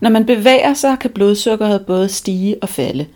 Når 0.00 0.10
man 0.10 0.26
bevæger 0.26 0.74
sig, 0.74 0.98
kan 0.98 1.10
blodsukkeret 1.10 1.86
både 1.86 2.08
stige 2.08 2.56
og 2.62 2.68
falde. 2.68 3.06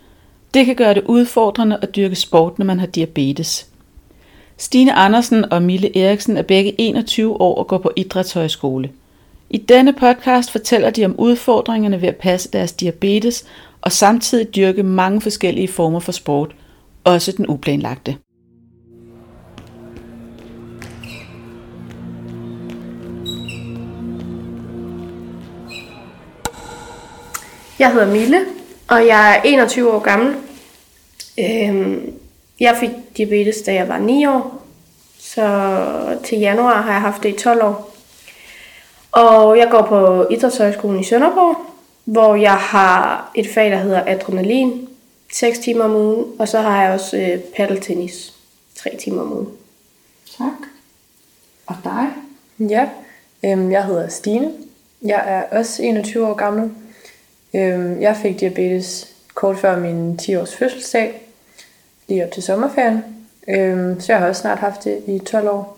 Det 0.53 0.65
kan 0.65 0.75
gøre 0.75 0.93
det 0.93 1.03
udfordrende 1.05 1.79
at 1.81 1.95
dyrke 1.95 2.15
sport, 2.15 2.59
når 2.59 2.65
man 2.65 2.79
har 2.79 2.87
diabetes. 2.87 3.67
Stine 4.57 4.93
Andersen 4.93 5.51
og 5.51 5.61
Mille 5.61 5.97
Eriksen 5.97 6.37
er 6.37 6.41
begge 6.41 6.75
21 6.81 7.41
år 7.41 7.55
og 7.55 7.67
går 7.67 7.77
på 7.77 7.91
idrætshøjskole. 7.95 8.89
I 9.49 9.57
denne 9.57 9.93
podcast 9.93 10.51
fortæller 10.51 10.89
de 10.89 11.05
om 11.05 11.15
udfordringerne 11.19 12.01
ved 12.01 12.07
at 12.07 12.15
passe 12.15 12.51
deres 12.51 12.71
diabetes 12.71 13.45
og 13.81 13.91
samtidig 13.91 14.55
dyrke 14.55 14.83
mange 14.83 15.21
forskellige 15.21 15.67
former 15.67 15.99
for 15.99 16.11
sport, 16.11 16.55
også 17.03 17.31
den 17.31 17.49
uplanlagte. 17.49 18.17
Jeg 27.79 27.93
hedder 27.93 28.11
Mille, 28.11 28.45
og 28.87 29.07
jeg 29.07 29.37
er 29.37 29.41
21 29.41 29.93
år 29.93 29.99
gammel. 29.99 30.35
Øhm, 31.39 32.13
jeg 32.59 32.77
fik 32.79 32.89
diabetes, 33.17 33.61
da 33.61 33.73
jeg 33.73 33.87
var 33.87 33.97
9 33.97 34.25
år, 34.25 34.65
så 35.19 36.17
til 36.23 36.39
januar 36.39 36.81
har 36.81 36.91
jeg 36.91 37.01
haft 37.01 37.23
det 37.23 37.29
i 37.29 37.37
12 37.37 37.63
år. 37.63 37.95
Og 39.11 39.57
jeg 39.57 39.67
går 39.71 39.81
på 39.81 40.27
Idrætshøjskolen 40.33 40.99
i 40.99 41.03
Sønderborg, 41.03 41.57
hvor 42.05 42.35
jeg 42.35 42.55
har 42.55 43.31
et 43.35 43.47
fag, 43.53 43.71
der 43.71 43.77
hedder 43.77 44.03
adrenalin, 44.07 44.89
6 45.33 45.59
timer 45.59 45.83
om 45.83 45.95
ugen, 45.95 46.25
og 46.39 46.47
så 46.47 46.61
har 46.61 46.83
jeg 46.83 46.93
også 46.93 47.17
øh, 47.17 47.39
paddeltennis, 47.39 48.33
3 48.75 48.97
timer 48.99 49.21
om 49.21 49.33
ugen. 49.33 49.49
Tak. 50.37 50.69
Og 51.65 51.75
dig? 51.83 52.07
Ja, 52.69 52.89
øhm, 53.45 53.71
jeg 53.71 53.85
hedder 53.85 54.07
Stine. 54.07 54.51
Jeg 55.01 55.23
er 55.25 55.57
også 55.57 55.83
21 55.83 56.27
år 56.27 56.33
gammel. 56.33 56.71
Øhm, 57.55 58.01
jeg 58.01 58.17
fik 58.21 58.39
diabetes 58.39 59.07
kort 59.33 59.57
før 59.57 59.79
min 59.79 60.19
10-års 60.21 60.55
fødselsdag, 60.55 61.21
lige 62.07 62.25
op 62.25 62.31
til 62.31 62.43
sommerferien. 62.43 63.03
Øhm, 63.47 64.01
så 64.01 64.11
jeg 64.13 64.19
har 64.19 64.27
også 64.27 64.41
snart 64.41 64.59
haft 64.59 64.83
det 64.83 65.01
i 65.07 65.19
12 65.19 65.49
år. 65.49 65.77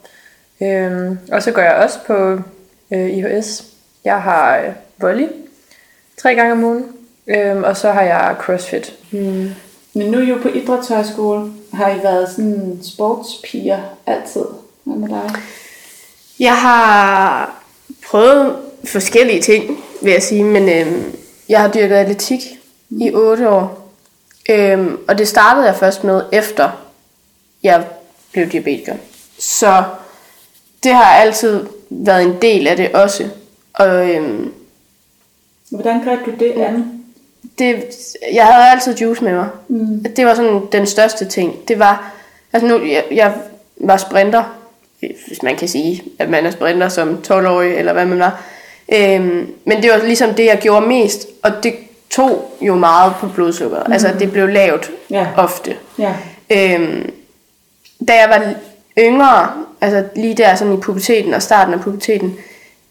Øhm, 0.62 1.18
og 1.32 1.44
så 1.44 1.52
går 1.52 1.62
jeg 1.62 1.74
også 1.74 2.00
på 2.08 2.40
øh, 2.92 3.10
IHS. 3.10 3.64
Jeg 4.06 4.22
har 4.22 4.58
øh, 4.58 4.72
volley 4.98 5.28
tre 6.18 6.36
gange 6.36 6.52
om 6.52 6.64
ugen, 6.64 6.86
øhm, 7.28 7.64
og 7.64 7.78
så 7.78 7.92
har 7.92 8.02
jeg 8.02 8.36
crossfit. 8.40 8.94
Hmm. 9.12 9.50
Men 9.94 10.12
nu 10.12 10.18
er 10.18 10.22
I 10.22 10.30
jo 10.30 10.38
på 10.42 10.48
idrætshøjskole. 10.48 11.52
Har 11.74 11.92
I 11.92 12.04
været 12.04 12.30
sådan 12.30 12.80
sportspiger 12.84 13.80
altid? 14.06 14.46
Hvad 14.84 14.96
med 14.96 15.10
dig? 15.10 15.32
Jeg 16.40 16.58
har 16.58 17.64
prøvet 18.08 18.56
forskellige 18.86 19.42
ting, 19.42 19.84
vil 20.02 20.12
jeg 20.12 20.24
sige, 20.24 20.44
men 20.44 20.70
øhm, 20.70 21.16
jeg 21.50 21.62
har 21.62 21.72
dyrket 21.72 21.96
atletik 21.96 22.40
mm. 22.90 23.02
i 23.02 23.12
8 23.14 23.50
år. 23.50 23.94
Øhm, 24.50 25.00
og 25.08 25.18
det 25.18 25.28
startede 25.28 25.66
jeg 25.66 25.76
først 25.76 26.04
med, 26.04 26.22
efter 26.32 26.70
jeg 27.64 27.86
blev 28.32 28.50
diabetiker. 28.50 28.96
Så 29.40 29.84
det 30.84 30.94
har 30.94 31.04
altid 31.04 31.66
været 31.90 32.24
en 32.24 32.42
del 32.42 32.68
af 32.68 32.78
det 32.78 32.92
også. 32.92 33.30
Og, 33.74 34.10
øhm, 34.10 34.54
Hvordan 35.70 36.04
greb 36.04 36.26
du 36.26 36.32
det 36.40 36.52
an? 36.52 37.04
Det, 37.60 37.84
jeg 38.34 38.46
havde 38.46 38.72
altid 38.72 38.96
juice 38.96 39.24
med 39.24 39.34
mig. 39.34 39.50
Mm. 39.68 40.06
Det 40.16 40.26
var 40.26 40.34
sådan 40.34 40.62
den 40.72 40.86
største 40.86 41.26
ting. 41.26 41.68
Det 41.68 41.80
var, 41.80 42.14
altså 42.54 42.68
nu, 42.68 42.86
jeg, 42.86 43.04
jeg 43.12 43.34
var 43.78 43.98
sprinter, 43.98 44.44
hvis 45.00 45.44
man 45.44 45.56
kan 45.56 45.68
sige, 45.68 46.04
at 46.20 46.30
man 46.30 46.46
er 46.46 46.52
sprinter 46.52 46.90
som 46.90 47.22
12-årig, 47.28 47.76
eller 47.76 47.94
hvad 47.94 48.06
man 48.06 48.20
var. 48.20 48.44
Øhm, 48.94 49.54
men 49.66 49.84
det 49.84 49.92
var 49.92 49.98
ligesom 49.98 50.34
det, 50.34 50.46
jeg 50.46 50.58
gjorde 50.62 50.88
mest, 50.88 51.28
og 51.44 51.52
det 51.64 51.76
tog 52.10 52.52
jo 52.62 52.76
meget 52.76 53.14
på 53.20 53.28
blodsukkeret. 53.28 53.88
Mm. 53.88 53.94
Altså, 53.94 54.14
det 54.20 54.32
blev 54.32 54.48
lavt 54.48 54.92
Ja. 55.10 55.28
ofte. 55.38 55.76
Ja. 56.00 56.14
Øhm, 56.50 57.14
da 58.08 58.14
jeg 58.14 58.30
var 58.30 58.54
yngre, 59.00 59.50
altså 59.82 60.04
lige 60.16 60.34
der 60.36 60.56
sådan 60.56 60.74
i 60.74 60.78
puberteten 60.78 61.34
og 61.34 61.42
starten 61.42 61.74
af 61.74 61.80
puberteten, 61.82 62.38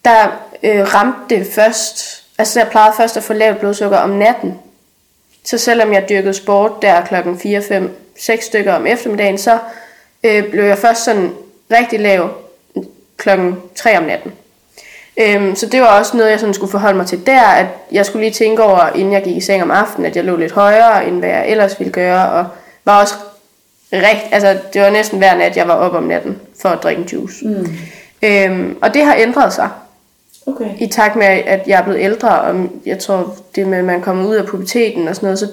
der 0.04 0.26
øh, 0.62 0.94
ramte 0.94 1.36
det 1.36 1.46
først, 1.46 2.22
altså 2.38 2.60
jeg 2.60 2.68
plejede 2.68 2.94
først 2.96 3.16
at 3.16 3.22
få 3.22 3.32
lavt 3.32 3.58
blodsukker 3.58 3.98
om 3.98 4.10
natten. 4.10 4.54
Så 5.44 5.58
selvom 5.58 5.92
jeg 5.92 6.08
dyrkede 6.08 6.34
sport 6.34 6.72
der 6.82 7.04
klokken 7.04 7.38
4, 7.38 7.62
5, 7.62 7.96
6 8.18 8.44
stykker 8.44 8.74
om 8.74 8.86
eftermiddagen, 8.86 9.38
så 9.38 9.58
øh, 10.24 10.50
blev 10.50 10.64
jeg 10.64 10.78
først 10.78 11.04
sådan 11.04 11.32
rigtig 11.70 12.00
lav 12.00 12.28
klokken 13.16 13.56
3 13.76 13.98
om 13.98 14.04
natten. 14.04 14.32
Øhm, 15.20 15.54
så 15.54 15.66
det 15.66 15.80
var 15.80 15.98
også 15.98 16.16
noget, 16.16 16.30
jeg 16.30 16.40
sådan 16.40 16.54
skulle 16.54 16.70
forholde 16.70 16.96
mig 16.96 17.06
til 17.06 17.26
der, 17.26 17.40
at 17.42 17.66
jeg 17.92 18.06
skulle 18.06 18.22
lige 18.24 18.34
tænke 18.34 18.62
over, 18.62 18.88
inden 18.94 19.12
jeg 19.12 19.22
gik 19.22 19.36
i 19.36 19.40
seng 19.40 19.62
om 19.62 19.70
aftenen, 19.70 20.06
at 20.06 20.16
jeg 20.16 20.24
lå 20.24 20.36
lidt 20.36 20.52
højere, 20.52 21.06
end 21.06 21.18
hvad 21.18 21.28
jeg 21.28 21.48
ellers 21.48 21.78
ville 21.78 21.92
gøre, 21.92 22.30
og 22.30 22.46
var 22.84 23.00
også 23.00 23.14
rigt, 23.92 24.26
altså 24.30 24.58
det 24.72 24.82
var 24.82 24.90
næsten 24.90 25.18
hver 25.18 25.34
nat, 25.36 25.56
jeg 25.56 25.68
var 25.68 25.74
op 25.74 25.94
om 25.94 26.02
natten 26.02 26.38
for 26.62 26.68
at 26.68 26.82
drikke 26.82 27.04
juice. 27.12 27.46
Mm. 27.46 27.68
Øhm, 28.22 28.78
og 28.82 28.94
det 28.94 29.04
har 29.04 29.14
ændret 29.18 29.52
sig 29.52 29.68
Okay. 30.46 30.70
i 30.78 30.86
takt 30.86 31.16
med, 31.16 31.26
at 31.26 31.62
jeg 31.66 31.78
er 31.78 31.84
blevet 31.84 32.00
ældre, 32.00 32.40
og 32.40 32.68
jeg 32.86 32.98
tror, 32.98 33.36
det 33.54 33.66
med, 33.66 33.78
at 33.78 33.84
man 33.84 34.02
kommer 34.02 34.26
ud 34.26 34.34
af 34.34 34.46
puberteten 34.46 35.08
og 35.08 35.16
sådan 35.16 35.26
noget, 35.26 35.38
så 35.38 35.46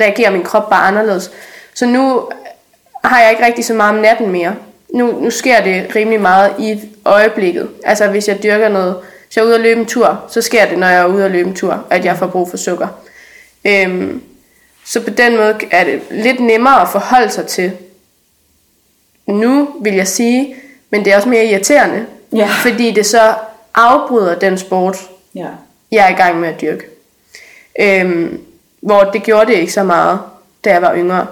reagerer 0.00 0.30
min 0.30 0.42
krop 0.42 0.70
bare 0.70 0.86
anderledes. 0.86 1.30
Så 1.74 1.86
nu 1.86 2.28
har 3.04 3.20
jeg 3.20 3.30
ikke 3.30 3.46
rigtig 3.46 3.64
så 3.64 3.74
meget 3.74 3.96
om 3.96 4.02
natten 4.02 4.30
mere. 4.30 4.54
Nu, 4.94 5.20
nu 5.20 5.30
sker 5.30 5.62
det 5.62 5.96
rimelig 5.96 6.20
meget 6.20 6.52
i 6.58 6.80
øjeblikket. 7.04 7.70
Altså 7.84 8.08
hvis 8.08 8.28
jeg 8.28 8.42
dyrker 8.42 8.68
noget, 8.68 8.96
hvis 9.26 9.36
jeg 9.36 9.42
er 9.42 9.46
ude 9.46 9.54
at 9.54 9.60
løbe 9.60 9.80
en 9.80 9.86
tur, 9.86 10.24
så 10.30 10.42
sker 10.42 10.66
det, 10.68 10.78
når 10.78 10.86
jeg 10.86 11.00
er 11.00 11.06
ude 11.06 11.24
at 11.24 11.30
løbe 11.30 11.48
en 11.48 11.54
tur, 11.56 11.84
at 11.90 12.04
jeg 12.04 12.16
får 12.18 12.26
brug 12.26 12.50
for 12.50 12.56
sukker. 12.56 12.88
Øhm, 13.64 14.22
så 14.84 15.00
på 15.00 15.10
den 15.10 15.36
måde 15.36 15.54
er 15.70 15.84
det 15.84 16.02
lidt 16.10 16.40
nemmere 16.40 16.80
at 16.82 16.88
forholde 16.88 17.30
sig 17.30 17.46
til. 17.46 17.72
Nu 19.26 19.68
vil 19.80 19.94
jeg 19.94 20.08
sige, 20.08 20.56
men 20.90 21.04
det 21.04 21.12
er 21.12 21.16
også 21.16 21.28
mere 21.28 21.44
irriterende, 21.46 22.06
Ja. 22.32 22.48
fordi 22.62 22.90
det 22.90 23.06
så 23.06 23.34
afbryder 23.74 24.38
den 24.38 24.58
sport, 24.58 24.96
Ja. 25.34 25.46
jeg 25.90 26.04
er 26.06 26.08
i 26.10 26.16
gang 26.22 26.40
med 26.40 26.48
at 26.48 26.60
dyrke. 26.60 26.84
Øhm, 27.80 28.40
hvor 28.80 29.00
det 29.00 29.22
gjorde 29.22 29.46
det 29.52 29.58
ikke 29.58 29.72
så 29.72 29.82
meget, 29.82 30.18
da 30.64 30.72
jeg 30.72 30.82
var 30.82 30.94
yngre. 30.96 31.26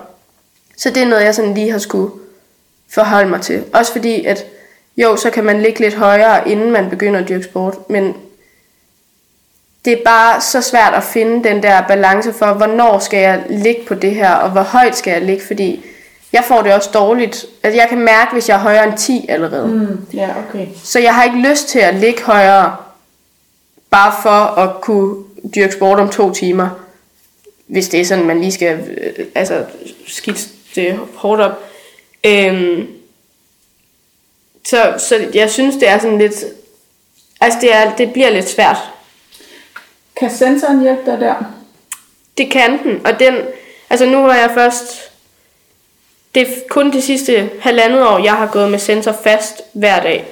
Så 0.77 0.91
det 0.91 1.03
er 1.03 1.07
noget, 1.07 1.25
jeg 1.25 1.35
sådan 1.35 1.55
lige 1.55 1.71
har 1.71 1.79
skulle 1.79 2.11
forholde 2.91 3.29
mig 3.31 3.41
til. 3.41 3.65
Også 3.75 3.93
fordi, 3.93 4.25
at 4.25 4.45
jo, 4.97 5.17
så 5.17 5.31
kan 5.31 5.45
man 5.45 5.63
ligge 5.63 5.81
lidt 5.81 5.95
højere, 5.95 6.49
inden 6.49 6.71
man 6.71 6.91
begynder 6.91 7.21
at 7.21 7.29
dyrke 7.29 7.45
sport, 7.45 7.91
men 7.91 8.15
det 9.85 9.93
er 9.93 10.05
bare 10.05 10.41
så 10.41 10.61
svært 10.61 10.95
at 10.95 11.03
finde 11.03 11.49
den 11.49 11.63
der 11.63 11.83
balance 11.89 12.33
for, 12.33 12.53
hvornår 12.53 12.99
skal 12.99 13.21
jeg 13.21 13.43
ligge 13.51 13.83
på 13.87 13.95
det 13.95 14.15
her, 14.15 14.35
og 14.35 14.51
hvor 14.51 14.63
højt 14.63 14.97
skal 14.97 15.11
jeg 15.11 15.23
ligge, 15.23 15.45
fordi 15.47 15.85
jeg 16.33 16.45
får 16.45 16.63
det 16.63 16.75
også 16.75 16.91
dårligt. 16.95 17.47
Altså, 17.63 17.81
jeg 17.81 17.89
kan 17.89 17.99
mærke, 17.99 18.33
hvis 18.33 18.49
jeg 18.49 18.55
er 18.55 18.61
højere 18.61 18.85
end 18.89 18.99
10 18.99 19.27
allerede. 19.29 19.69
Mm. 19.69 19.99
Ja, 20.15 20.29
okay. 20.49 20.67
Så 20.85 20.99
jeg 20.99 21.15
har 21.15 21.25
ikke 21.25 21.49
lyst 21.51 21.69
til 21.69 21.79
at 21.79 21.95
ligge 21.95 22.23
højere, 22.23 22.77
bare 23.91 24.13
for 24.23 24.61
at 24.61 24.81
kunne 24.81 25.25
dyrke 25.55 25.73
sport 25.73 25.99
om 25.99 26.09
to 26.09 26.33
timer. 26.33 26.69
Hvis 27.67 27.89
det 27.89 28.01
er 28.01 28.05
sådan, 28.05 28.25
man 28.25 28.41
lige 28.41 28.53
skal 28.53 28.79
øh, 28.99 29.27
altså, 29.35 29.65
skidte 30.07 30.41
det 30.75 30.99
hårdt 31.15 31.41
op. 31.41 31.53
Øhm, 32.27 32.87
så, 34.65 34.95
så 34.99 35.29
jeg 35.35 35.51
synes, 35.51 35.77
det 35.77 35.89
er 35.89 35.99
sådan 35.99 36.19
lidt... 36.19 36.45
Altså, 37.41 37.59
det, 37.61 37.75
er, 37.75 37.97
det 37.97 38.13
bliver 38.13 38.31
lidt 38.31 38.49
svært. 38.49 38.77
Kan 40.17 40.31
sensoren 40.31 40.83
hjælpe 40.83 41.11
dig 41.11 41.21
der? 41.21 41.35
Det 42.39 42.51
kan 42.51 42.79
den, 42.85 43.07
og 43.07 43.21
den... 43.21 43.35
Altså, 43.91 44.07
nu 44.07 44.23
har 44.23 44.35
jeg 44.35 44.51
først... 44.55 45.11
Det 46.35 46.43
er 46.43 46.47
kun 46.71 46.93
de 46.93 47.03
sidste 47.03 47.51
halvandet 47.61 48.07
år, 48.07 48.19
jeg 48.19 48.33
har 48.33 48.47
gået 48.47 48.71
med 48.71 48.79
sensor 48.79 49.15
fast 49.25 49.63
hver 49.73 50.03
dag. 50.03 50.25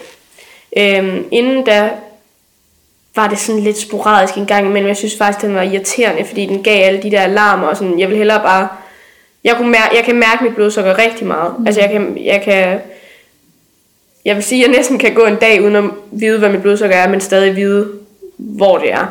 Øhm, 0.77 1.29
inden 1.31 1.65
da 1.65 1.91
var 3.17 3.29
det 3.29 3.39
sådan 3.39 3.61
lidt 3.61 3.79
sporadisk 3.79 4.37
en 4.37 4.47
gang 4.47 4.67
imellem. 4.67 4.89
Jeg 4.89 4.97
synes 4.97 5.19
faktisk, 5.19 5.43
den 5.43 5.55
var 5.55 5.63
irriterende, 5.63 6.25
fordi 6.25 6.47
den 6.47 6.63
gav 6.63 6.87
alle 6.87 7.03
de 7.03 7.11
der 7.11 7.21
alarmer. 7.21 7.67
Og 7.67 7.77
sådan. 7.77 8.01
Jeg 8.01 8.09
vil 8.09 8.17
hellere 8.17 8.41
bare... 8.41 8.69
Jeg, 9.45 9.57
kunne 9.57 9.71
mærke, 9.71 9.97
jeg 9.97 10.05
kan 10.05 10.17
mærke 10.17 10.45
mit 10.45 10.55
blodsukker 10.55 10.99
rigtig 10.99 11.27
meget. 11.27 11.55
Mm. 11.59 11.67
Altså, 11.67 11.81
jeg 11.81 11.91
kan, 11.91 12.19
jeg 12.25 12.43
kan... 12.43 12.81
Jeg 14.25 14.37
vil 14.37 14.45
sige, 14.45 14.65
at 14.65 14.71
jeg 14.71 14.77
næsten 14.77 14.99
kan 14.99 15.15
gå 15.15 15.25
en 15.25 15.37
dag 15.37 15.63
uden 15.63 15.77
at 15.77 15.85
vide, 16.11 16.39
hvad 16.39 16.49
mit 16.49 16.63
blodsukker 16.63 16.97
er, 16.97 17.09
men 17.09 17.21
stadig 17.21 17.57
vide, 17.57 17.93
hvor 18.37 18.79
det 18.79 18.93
er. 18.93 19.07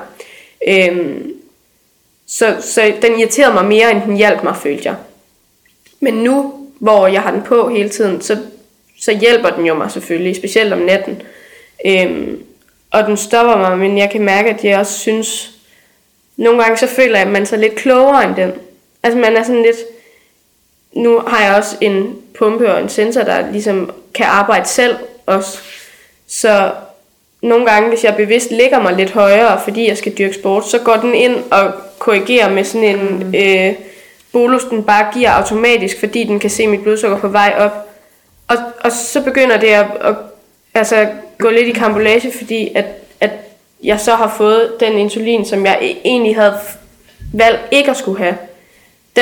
Øhm, 0.68 1.34
så, 2.28 2.56
så 2.62 2.94
den 3.02 3.20
irriterede 3.20 3.54
mig 3.54 3.66
mere, 3.66 3.92
end 3.92 4.02
den 4.02 4.18
hjalp 4.18 4.44
mig, 4.44 4.56
følte 4.58 4.84
jeg. 4.86 4.96
Men 6.00 6.14
nu, 6.14 6.54
hvor 6.80 7.08
jeg 7.08 7.22
har 7.22 7.32
den 7.32 7.42
på 7.42 7.70
hele 7.70 7.90
tiden, 7.90 8.22
så, 8.22 8.38
så 9.00 9.18
hjælper 9.18 9.50
den 9.50 9.66
jo 9.66 9.74
mig 9.74 9.92
selvfølgelig, 9.92 10.36
specielt 10.36 10.74
om 10.74 10.80
natten. 10.80 11.22
Øhm, 11.86 12.44
og 12.92 13.04
den 13.04 13.18
stopper 13.18 13.58
mig, 13.58 13.78
men 13.78 13.98
jeg 13.98 14.10
kan 14.12 14.22
mærke, 14.22 14.50
at 14.50 14.66
jeg 14.66 14.80
også 14.80 15.00
synes, 15.00 15.52
nogle 16.38 16.64
gange 16.64 16.78
så 16.78 16.88
føler 16.88 17.18
jeg, 17.18 17.28
at 17.28 17.34
man 17.34 17.42
er 17.42 17.46
så 17.46 17.58
lidt 17.58 17.76
klogere 17.76 18.28
end 18.28 18.36
den. 18.36 18.52
Altså 19.04 19.20
man 19.20 19.38
er 19.38 19.44
sådan 19.44 19.62
lidt, 19.62 19.78
nu 20.94 21.20
har 21.20 21.46
jeg 21.46 21.56
også 21.56 21.78
en 21.82 22.22
pumpe 22.38 22.74
og 22.74 22.82
en 22.82 22.90
sensor, 22.90 23.22
der 23.22 23.52
ligesom 23.52 23.92
kan 24.14 24.26
arbejde 24.26 24.68
selv 24.68 24.96
også. 25.26 25.60
Så 26.28 26.72
nogle 27.42 27.66
gange, 27.66 27.90
hvis 27.90 28.04
jeg 28.04 28.16
bevidst 28.16 28.52
lægger 28.52 28.80
mig 28.80 28.94
lidt 28.94 29.12
højere, 29.12 29.62
fordi 29.64 29.88
jeg 29.88 29.98
skal 29.98 30.18
dyrke 30.18 30.34
sport, 30.34 30.68
så 30.68 30.80
går 30.80 30.96
den 30.96 31.14
ind 31.14 31.36
og 31.52 31.74
korrigerer 32.00 32.50
med 32.50 32.64
sådan 32.64 33.00
en 33.00 33.18
mm. 33.20 33.36
øh, 33.36 33.74
bolus, 34.32 34.64
den 34.64 34.84
bare 34.84 35.14
giver 35.14 35.32
automatisk, 35.32 36.00
fordi 36.00 36.24
den 36.24 36.40
kan 36.40 36.50
se 36.50 36.68
mit 36.68 36.84
blodsukker 36.84 37.18
på 37.18 37.28
vej 37.28 37.54
op. 37.58 37.90
Og, 38.48 38.58
og 38.84 38.92
så 38.92 39.22
begynder 39.22 39.58
det 39.58 39.68
at, 39.68 39.86
at 40.02 40.16
altså, 40.74 41.08
gå 41.38 41.50
lidt 41.50 41.68
i 41.68 41.72
kambolage, 41.72 42.32
fordi 42.38 42.72
at, 42.76 42.86
at 43.20 43.32
jeg 43.84 44.00
så 44.00 44.16
har 44.16 44.34
fået 44.38 44.72
den 44.80 44.94
insulin, 44.94 45.46
som 45.46 45.66
jeg 45.66 45.78
e- 45.82 45.98
egentlig 46.06 46.36
havde 46.36 46.54
valgt 47.34 47.62
ikke 47.72 47.92
at 47.92 47.98
skulle 47.98 48.20
have. 48.24 48.38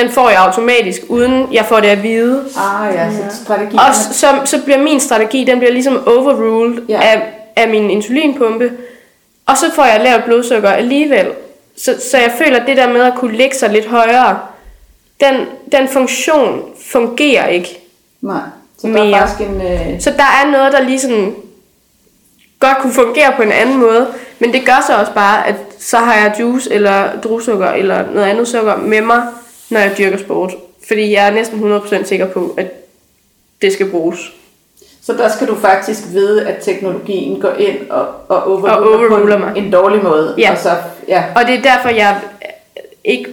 Den 0.00 0.10
får 0.10 0.30
jeg 0.30 0.38
automatisk, 0.40 1.02
uden 1.08 1.48
jeg 1.52 1.64
får 1.64 1.80
det 1.80 1.88
at 1.88 2.02
vide. 2.02 2.44
Ah 2.56 2.94
ja, 2.94 3.10
så 3.10 3.44
strategi. 3.44 3.76
Og 3.76 3.94
så, 3.94 4.26
så 4.44 4.62
bliver 4.64 4.78
min 4.82 5.00
strategi, 5.00 5.44
den 5.44 5.58
bliver 5.58 5.72
ligesom 5.72 6.06
overruled 6.08 6.82
Ja. 6.88 7.00
af, 7.02 7.22
af 7.56 7.68
min 7.68 7.90
insulinpumpe. 7.90 8.72
Og 9.46 9.56
så 9.56 9.70
får 9.74 9.84
jeg 9.84 10.00
lavt 10.04 10.24
blodsukker 10.24 10.70
alligevel. 10.70 11.26
Så, 11.76 11.94
så 12.10 12.18
jeg 12.18 12.32
føler, 12.38 12.60
at 12.60 12.66
det 12.66 12.76
der 12.76 12.88
med 12.92 13.00
at 13.00 13.12
kunne 13.16 13.36
lægge 13.36 13.56
sig 13.56 13.70
lidt 13.70 13.86
højere, 13.86 14.38
den, 15.20 15.34
den 15.72 15.88
funktion 15.88 16.62
fungerer 16.92 17.46
ikke. 17.46 17.78
Nej. 18.22 18.40
Så 18.80 18.86
der 18.88 19.02
er 19.14 19.18
faktisk 19.18 19.40
en... 19.48 19.60
Øh, 19.60 20.00
Så 20.00 20.10
der 20.10 20.22
er 20.44 20.50
noget, 20.50 20.72
der 20.72 20.80
ligesom 20.82 21.34
godt 22.60 22.78
kunne 22.78 22.92
fungere 22.92 23.32
på 23.36 23.42
en 23.42 23.52
anden 23.52 23.76
måde. 23.76 24.06
Men 24.38 24.52
det 24.52 24.66
gør 24.66 24.84
så 24.86 24.96
også 25.00 25.12
bare, 25.12 25.46
at 25.48 25.54
så 25.78 25.96
har 25.98 26.14
jeg 26.14 26.34
juice 26.40 26.72
eller 26.72 27.20
druesukker 27.24 27.70
eller 27.70 28.04
noget 28.14 28.26
andet 28.26 28.48
sukker 28.48 28.76
med 28.76 29.00
mig, 29.00 29.22
når 29.70 29.80
jeg 29.80 29.94
dyrker 29.98 30.18
sport. 30.18 30.54
Fordi 30.88 31.12
jeg 31.12 31.26
er 31.26 31.30
næsten 31.30 31.72
100% 31.76 32.04
sikker 32.04 32.26
på, 32.26 32.54
at 32.58 32.66
det 33.62 33.72
skal 33.72 33.90
bruges. 33.90 34.32
så 35.02 35.12
der 35.12 35.28
skal 35.28 35.46
du 35.48 35.54
faktisk 35.54 36.00
vide, 36.12 36.46
at 36.48 36.62
teknologien 36.62 37.40
går 37.40 37.52
ind 37.52 37.90
og, 37.90 38.06
og 38.28 38.44
overruler, 38.46 38.72
Og 38.72 38.88
overruler 38.88 39.38
mig. 39.38 39.52
en 39.56 39.72
dårlig 39.72 40.02
måde. 40.02 40.34
Ja. 40.38 40.52
Og 40.52 40.58
så, 40.58 40.70
ja. 41.08 41.24
Og 41.36 41.46
det 41.46 41.54
er 41.54 41.62
derfor, 41.62 41.88
jeg 41.88 42.20
ikke... 43.04 43.32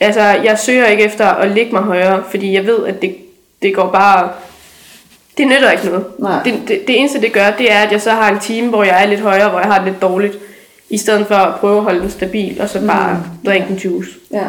Altså, 0.00 0.20
jeg 0.20 0.58
søger 0.58 0.86
ikke 0.86 1.04
efter 1.04 1.26
at 1.26 1.50
ligge 1.50 1.72
mig 1.72 1.82
højere, 1.82 2.22
fordi 2.30 2.52
jeg 2.54 2.66
ved, 2.66 2.86
at 2.86 3.02
det, 3.02 3.16
det 3.62 3.74
går 3.74 3.90
bare... 3.90 4.30
Det 5.38 5.46
nytter 5.46 5.70
ikke 5.70 5.84
noget. 5.86 6.04
Nej. 6.18 6.42
Det, 6.44 6.54
det, 6.68 6.86
det 6.86 6.98
eneste, 6.98 7.20
det 7.20 7.32
gør, 7.32 7.50
det 7.58 7.72
er, 7.72 7.78
at 7.78 7.92
jeg 7.92 8.00
så 8.00 8.10
har 8.10 8.32
en 8.32 8.40
time, 8.40 8.68
hvor 8.68 8.84
jeg 8.84 9.02
er 9.02 9.06
lidt 9.06 9.20
højere, 9.20 9.48
hvor 9.50 9.58
jeg 9.58 9.68
har 9.68 9.78
det 9.78 9.92
lidt 9.92 10.02
dårligt, 10.02 10.38
i 10.90 10.98
stedet 10.98 11.26
for 11.26 11.34
at 11.34 11.60
prøve 11.60 11.76
at 11.76 11.82
holde 11.82 12.00
den 12.00 12.10
stabil, 12.10 12.60
og 12.60 12.68
så 12.68 12.86
bare 12.86 13.14
mm. 13.14 13.46
drikke 13.46 13.66
en 13.70 13.76
juice. 13.76 14.10
ja. 14.32 14.44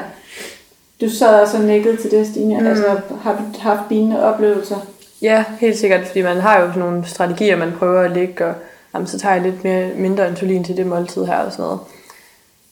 Du 1.02 1.10
sad 1.10 1.42
også 1.42 1.58
og 1.58 1.64
nikkede 1.64 1.98
til 1.98 2.12
det, 2.12 2.28
Stine. 2.28 2.60
Mm. 2.60 2.68
Altså, 2.68 2.86
har 3.22 3.34
du 3.34 3.60
haft 3.60 3.82
lignende 3.90 4.24
oplevelser? 4.24 4.76
Ja, 5.22 5.44
helt 5.60 5.78
sikkert, 5.78 6.08
fordi 6.08 6.22
man 6.22 6.38
har 6.38 6.60
jo 6.62 6.68
sådan 6.68 6.80
nogle 6.80 7.06
strategier, 7.06 7.56
man 7.56 7.74
prøver 7.80 8.02
at 8.02 8.12
lægge, 8.12 8.46
og 8.46 8.54
jamen, 8.94 9.08
så 9.08 9.20
tager 9.20 9.36
jeg 9.36 9.44
lidt 9.44 9.64
mere, 9.64 9.90
mindre 9.96 10.30
insulin 10.30 10.64
til 10.64 10.78
det 10.78 10.88
måltid 10.88 11.26
her 11.26 11.38
og 11.38 11.52
sådan 11.52 11.66
noget. 11.66 11.80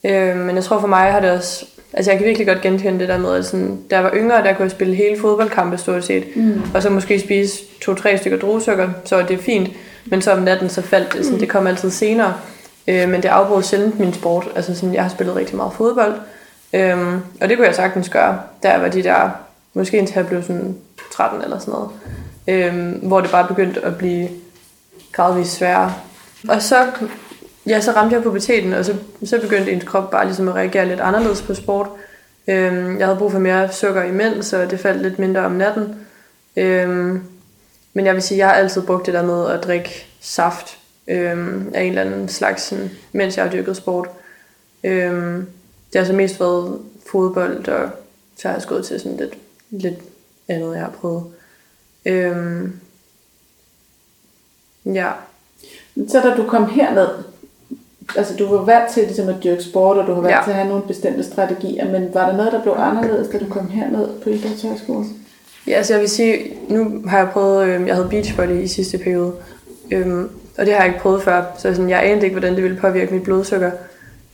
Øh, 0.04 0.38
men 0.38 0.56
jeg 0.56 0.64
tror 0.64 0.80
for 0.80 0.88
mig 0.88 1.12
har 1.12 1.20
det 1.20 1.32
også, 1.32 1.66
altså 1.94 2.12
jeg 2.12 2.18
kan 2.18 2.28
virkelig 2.28 2.48
godt 2.48 2.62
genkende 2.62 3.00
det 3.00 3.08
der 3.08 3.18
med, 3.18 3.36
at 3.36 3.46
sådan, 3.46 3.80
da 3.90 3.96
jeg 3.96 4.04
var 4.04 4.12
yngre, 4.16 4.44
der 4.44 4.54
kunne 4.54 4.64
jeg 4.64 4.72
spille 4.72 4.96
hele 4.96 5.20
fodboldkampe 5.22 5.78
stort 5.78 6.06
set, 6.06 6.36
mm. 6.36 6.62
og 6.74 6.84
så 6.84 6.90
måske 6.90 7.20
spise 7.20 7.64
to-tre 7.82 8.18
stykker 8.18 8.40
druesukker, 8.40 8.90
så 9.06 9.16
var 9.16 9.26
det 9.26 9.40
fint, 9.40 9.70
men 10.06 10.22
så 10.22 10.32
om 10.32 10.42
natten, 10.42 10.70
så 10.70 10.82
faldt 10.82 11.14
det, 11.14 11.26
sådan, 11.26 11.40
det 11.40 11.50
kom 11.50 11.68
altid 11.68 11.92
senere. 11.92 12.34
Øh, 12.88 13.10
men 13.10 13.24
det 13.24 13.30
afbrød 13.30 13.64
sjældent 13.64 14.00
min 14.00 14.14
sport, 14.14 14.48
altså 14.56 14.76
sådan, 14.76 14.94
jeg 14.94 15.04
har 15.04 15.10
spillet 15.10 15.36
rigtig 15.36 15.56
meget 15.56 15.74
fodbold, 15.74 16.14
Øhm, 16.74 17.22
og 17.42 17.50
det 17.50 17.58
kunne 17.58 17.68
jeg 17.68 17.76
sagtens 17.76 18.10
gøre, 18.10 18.42
Der 18.64 18.78
var 18.78 18.88
de 18.88 19.04
der, 19.04 19.30
måske 19.74 19.98
indtil 19.98 20.16
jeg 20.16 20.28
blev 20.28 20.44
sådan 20.44 20.78
13 21.14 21.42
eller 21.42 21.60
sådan 21.60 21.74
noget. 21.74 21.90
Øhm, 22.48 22.92
hvor 22.92 23.22
det 23.22 23.32
bare 23.32 23.48
begyndte 23.48 23.86
at 23.86 23.98
blive 23.98 24.30
gradvist 25.12 25.52
sværere. 25.52 25.94
Og 26.50 26.62
så, 26.62 26.88
ja, 27.68 27.82
så 27.82 27.92
ramte 27.92 28.16
jeg 28.16 28.24
puberteten, 28.24 28.74
og 28.74 28.86
så, 28.86 28.96
så 29.26 29.42
begyndte 29.42 29.72
ens 29.72 29.84
krop 29.84 30.12
bare 30.12 30.26
ligesom 30.26 30.48
at 30.48 30.56
reagere 30.56 30.88
lidt 30.88 31.00
anderledes 31.00 31.42
på 31.42 31.54
sport. 31.54 31.88
Øhm, 32.48 33.00
jeg 33.00 33.08
havde 33.08 33.20
brug 33.20 33.32
for 33.32 33.40
mere 33.40 33.72
sukker 33.72 34.04
imens, 34.04 34.46
så 34.46 34.66
det 34.66 34.80
faldt 34.80 35.02
lidt 35.02 35.20
mindre 35.20 35.42
om 35.42 35.52
natten. 35.52 35.96
Øhm, 36.56 37.24
men 37.94 38.06
jeg 38.06 38.14
vil 38.14 38.22
sige, 38.24 38.38
jeg 38.38 38.48
har 38.48 38.54
altid 38.54 38.82
brugt 38.82 39.06
det 39.06 39.14
der 39.14 39.24
med 39.24 39.50
at 39.50 39.64
drikke 39.64 40.06
saft 40.22 40.78
øhm, 41.08 41.72
af 41.74 41.82
en 41.82 41.90
eller 41.90 42.02
anden 42.02 42.30
slags, 42.30 42.64
sådan, 42.64 42.92
mens 43.12 43.38
jeg 43.38 43.46
har 43.46 43.52
dyrket 43.52 43.78
sport. 43.78 44.10
Øhm, 44.84 45.48
det 45.94 46.00
har 46.02 46.06
så 46.06 46.14
mest 46.14 46.40
været 46.40 46.80
fodbold, 47.12 47.68
og 47.68 47.90
så 48.38 48.48
har 48.48 48.56
jeg 48.56 48.64
gået 48.68 48.86
til 48.86 49.00
sådan 49.00 49.18
lidt, 49.18 49.38
lidt 49.70 50.00
andet, 50.48 50.74
jeg 50.74 50.82
har 50.84 50.90
prøvet. 51.02 51.24
Øhm, 52.06 52.74
ja, 54.86 55.12
Så 56.08 56.20
da 56.20 56.36
du 56.44 56.48
kom 56.50 56.70
herned, 56.70 57.08
altså 58.16 58.36
du 58.38 58.56
var 58.56 58.64
vant 58.66 58.92
til 58.94 59.04
ligesom 59.04 59.30
at 59.30 59.36
dyrke 59.44 59.64
sport, 59.64 59.98
og 59.98 60.08
du 60.08 60.14
har 60.14 60.22
vant 60.22 60.34
Ja. 60.36 60.42
til 60.44 60.50
at 60.52 60.56
have 60.58 60.68
nogle 60.70 60.84
bestemte 60.88 61.24
strategier, 61.24 61.92
men 61.92 62.14
var 62.14 62.30
der 62.30 62.38
noget, 62.38 62.52
der 62.52 62.62
blev 62.62 62.74
anderledes, 62.78 63.28
da 63.28 63.40
du 63.40 63.46
kom 63.50 63.70
herned 63.70 64.08
på 64.24 64.30
idrætshøjskolen? 64.30 65.18
Ja, 65.68 65.72
altså 65.74 65.94
jeg 65.94 66.02
vil 66.02 66.10
sige, 66.10 66.58
nu 66.70 67.04
har 67.08 67.18
jeg 67.18 67.30
prøvet, 67.34 67.68
øh, 67.68 67.88
jeg 67.88 67.96
havde 67.96 68.10
beachvolley 68.10 68.62
i 68.64 68.68
sidste 68.68 68.98
periode, 68.98 69.34
øhm, 69.92 70.30
og 70.58 70.66
det 70.66 70.74
har 70.74 70.82
jeg 70.84 70.88
ikke 70.88 71.00
prøvet 71.02 71.24
før, 71.24 71.46
så 71.58 71.74
sådan, 71.74 71.90
jeg 71.90 72.04
anede 72.06 72.26
ikke, 72.26 72.34
hvordan 72.40 72.56
det 72.56 72.64
ville 72.64 72.78
påvirke 72.78 73.14
mit 73.14 73.24
blodsukker. 73.24 73.72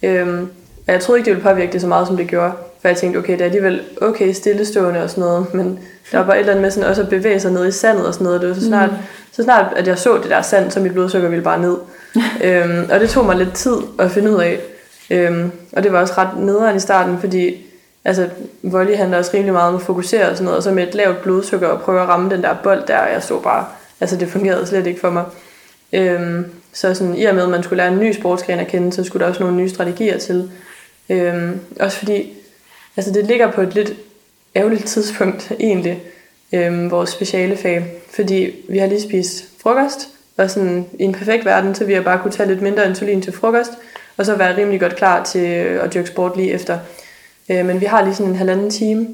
Øhm, 0.03 0.49
og 0.87 0.93
jeg 0.93 1.01
troede 1.01 1.19
ikke, 1.19 1.25
det 1.25 1.35
ville 1.35 1.49
påvirke 1.49 1.71
det 1.71 1.81
så 1.81 1.87
meget, 1.87 2.07
som 2.07 2.17
det 2.17 2.27
gjorde, 2.27 2.51
for 2.81 2.87
jeg 2.87 2.97
tænkte, 2.97 3.17
okay, 3.17 3.33
det 3.33 3.41
er 3.41 3.45
alligevel 3.45 3.81
okay 4.01 4.33
stillestående 4.33 5.03
og 5.03 5.09
sådan 5.09 5.21
noget, 5.21 5.53
men 5.53 5.79
der 6.11 6.17
var 6.17 6.25
bare 6.25 6.35
et 6.35 6.39
eller 6.39 6.51
andet 6.51 6.61
med 6.61 6.71
sådan 6.71 6.89
også 6.89 7.01
at 7.01 7.09
bevæge 7.09 7.39
sig 7.39 7.51
ned 7.51 7.67
i 7.67 7.71
sandet 7.71 8.07
og 8.07 8.13
sådan 8.13 8.23
noget, 8.23 8.35
og 8.35 8.41
det 8.41 8.49
var 8.49 8.55
så 8.55 8.65
snart, 8.65 8.91
mm. 8.91 8.97
så 9.31 9.43
snart 9.43 9.73
at 9.75 9.87
jeg 9.87 9.97
så 9.97 10.17
det 10.21 10.29
der 10.29 10.41
sand, 10.41 10.71
så 10.71 10.79
mit 10.79 10.93
blodsukker 10.93 11.29
ville 11.29 11.43
bare 11.43 11.59
ned. 11.59 11.77
øhm, 12.43 12.89
og 12.91 12.99
det 12.99 13.09
tog 13.09 13.25
mig 13.25 13.35
lidt 13.35 13.53
tid 13.53 13.75
at 13.99 14.11
finde 14.11 14.31
ud 14.31 14.41
af, 14.41 14.59
øhm, 15.09 15.51
og 15.73 15.83
det 15.83 15.93
var 15.93 16.01
også 16.01 16.13
ret 16.17 16.37
nederen 16.37 16.75
i 16.75 16.79
starten, 16.79 17.19
fordi 17.19 17.65
altså, 18.05 18.29
volley 18.63 18.95
handler 18.95 19.17
også 19.17 19.31
rimelig 19.33 19.53
meget 19.53 19.69
om 19.69 19.75
at 19.75 19.81
fokusere 19.81 20.29
og 20.29 20.35
sådan 20.35 20.45
noget, 20.45 20.57
og 20.57 20.63
så 20.63 20.71
med 20.71 20.87
et 20.87 20.95
lavt 20.95 21.21
blodsukker 21.21 21.67
og 21.67 21.81
prøve 21.81 22.01
at 22.01 22.07
ramme 22.07 22.29
den 22.29 22.43
der 22.43 22.55
bold 22.63 22.83
der, 22.87 22.97
og 22.97 23.13
jeg 23.13 23.23
så 23.23 23.39
bare, 23.39 23.65
altså 24.01 24.15
det 24.15 24.29
fungerede 24.29 24.67
slet 24.67 24.87
ikke 24.87 24.99
for 24.99 25.09
mig. 25.09 25.23
Øhm, 25.93 26.45
så 26.73 26.93
sådan, 26.93 27.15
i 27.15 27.25
og 27.25 27.35
med, 27.35 27.43
at 27.43 27.49
man 27.49 27.63
skulle 27.63 27.83
lære 27.83 27.93
en 27.93 27.99
ny 27.99 28.11
sportsgren 28.11 28.59
at 28.59 28.67
kende, 28.67 28.93
så 28.93 29.03
skulle 29.03 29.23
der 29.23 29.29
også 29.29 29.43
nogle 29.43 29.57
nye 29.57 29.69
strategier 29.69 30.17
til. 30.17 30.51
Øhm, 31.09 31.59
også 31.79 31.97
fordi, 31.97 32.33
altså 32.97 33.11
det 33.11 33.25
ligger 33.25 33.51
på 33.51 33.61
et 33.61 33.73
lidt 33.73 33.93
ærgerligt 34.55 34.85
tidspunkt 34.85 35.51
egentlig, 35.59 36.01
øhm, 36.53 36.91
vores 36.91 37.09
specialefag, 37.09 37.85
fordi 38.15 38.55
vi 38.69 38.77
har 38.77 38.87
lige 38.87 39.01
spist 39.01 39.45
frokost, 39.61 40.09
og 40.37 40.49
sådan 40.49 40.85
i 40.99 41.03
en 41.03 41.13
perfekt 41.13 41.45
verden, 41.45 41.75
så 41.75 41.85
vi 41.85 41.93
har 41.93 42.01
bare 42.01 42.19
kunne 42.19 42.31
tage 42.31 42.49
lidt 42.49 42.61
mindre 42.61 42.87
insulin 42.89 43.21
til 43.21 43.33
frokost, 43.33 43.71
og 44.17 44.25
så 44.25 44.35
være 44.35 44.57
rimelig 44.57 44.79
godt 44.79 44.95
klar 44.95 45.23
til 45.23 45.49
øh, 45.49 45.83
at 45.83 45.93
dyrke 45.93 46.07
sport 46.07 46.37
lige 46.37 46.51
efter. 46.51 46.79
Øh, 47.49 47.65
men 47.65 47.81
vi 47.81 47.85
har 47.85 48.03
lige 48.03 48.15
sådan 48.15 48.31
en 48.31 48.37
halvanden 48.37 48.69
time, 48.69 49.07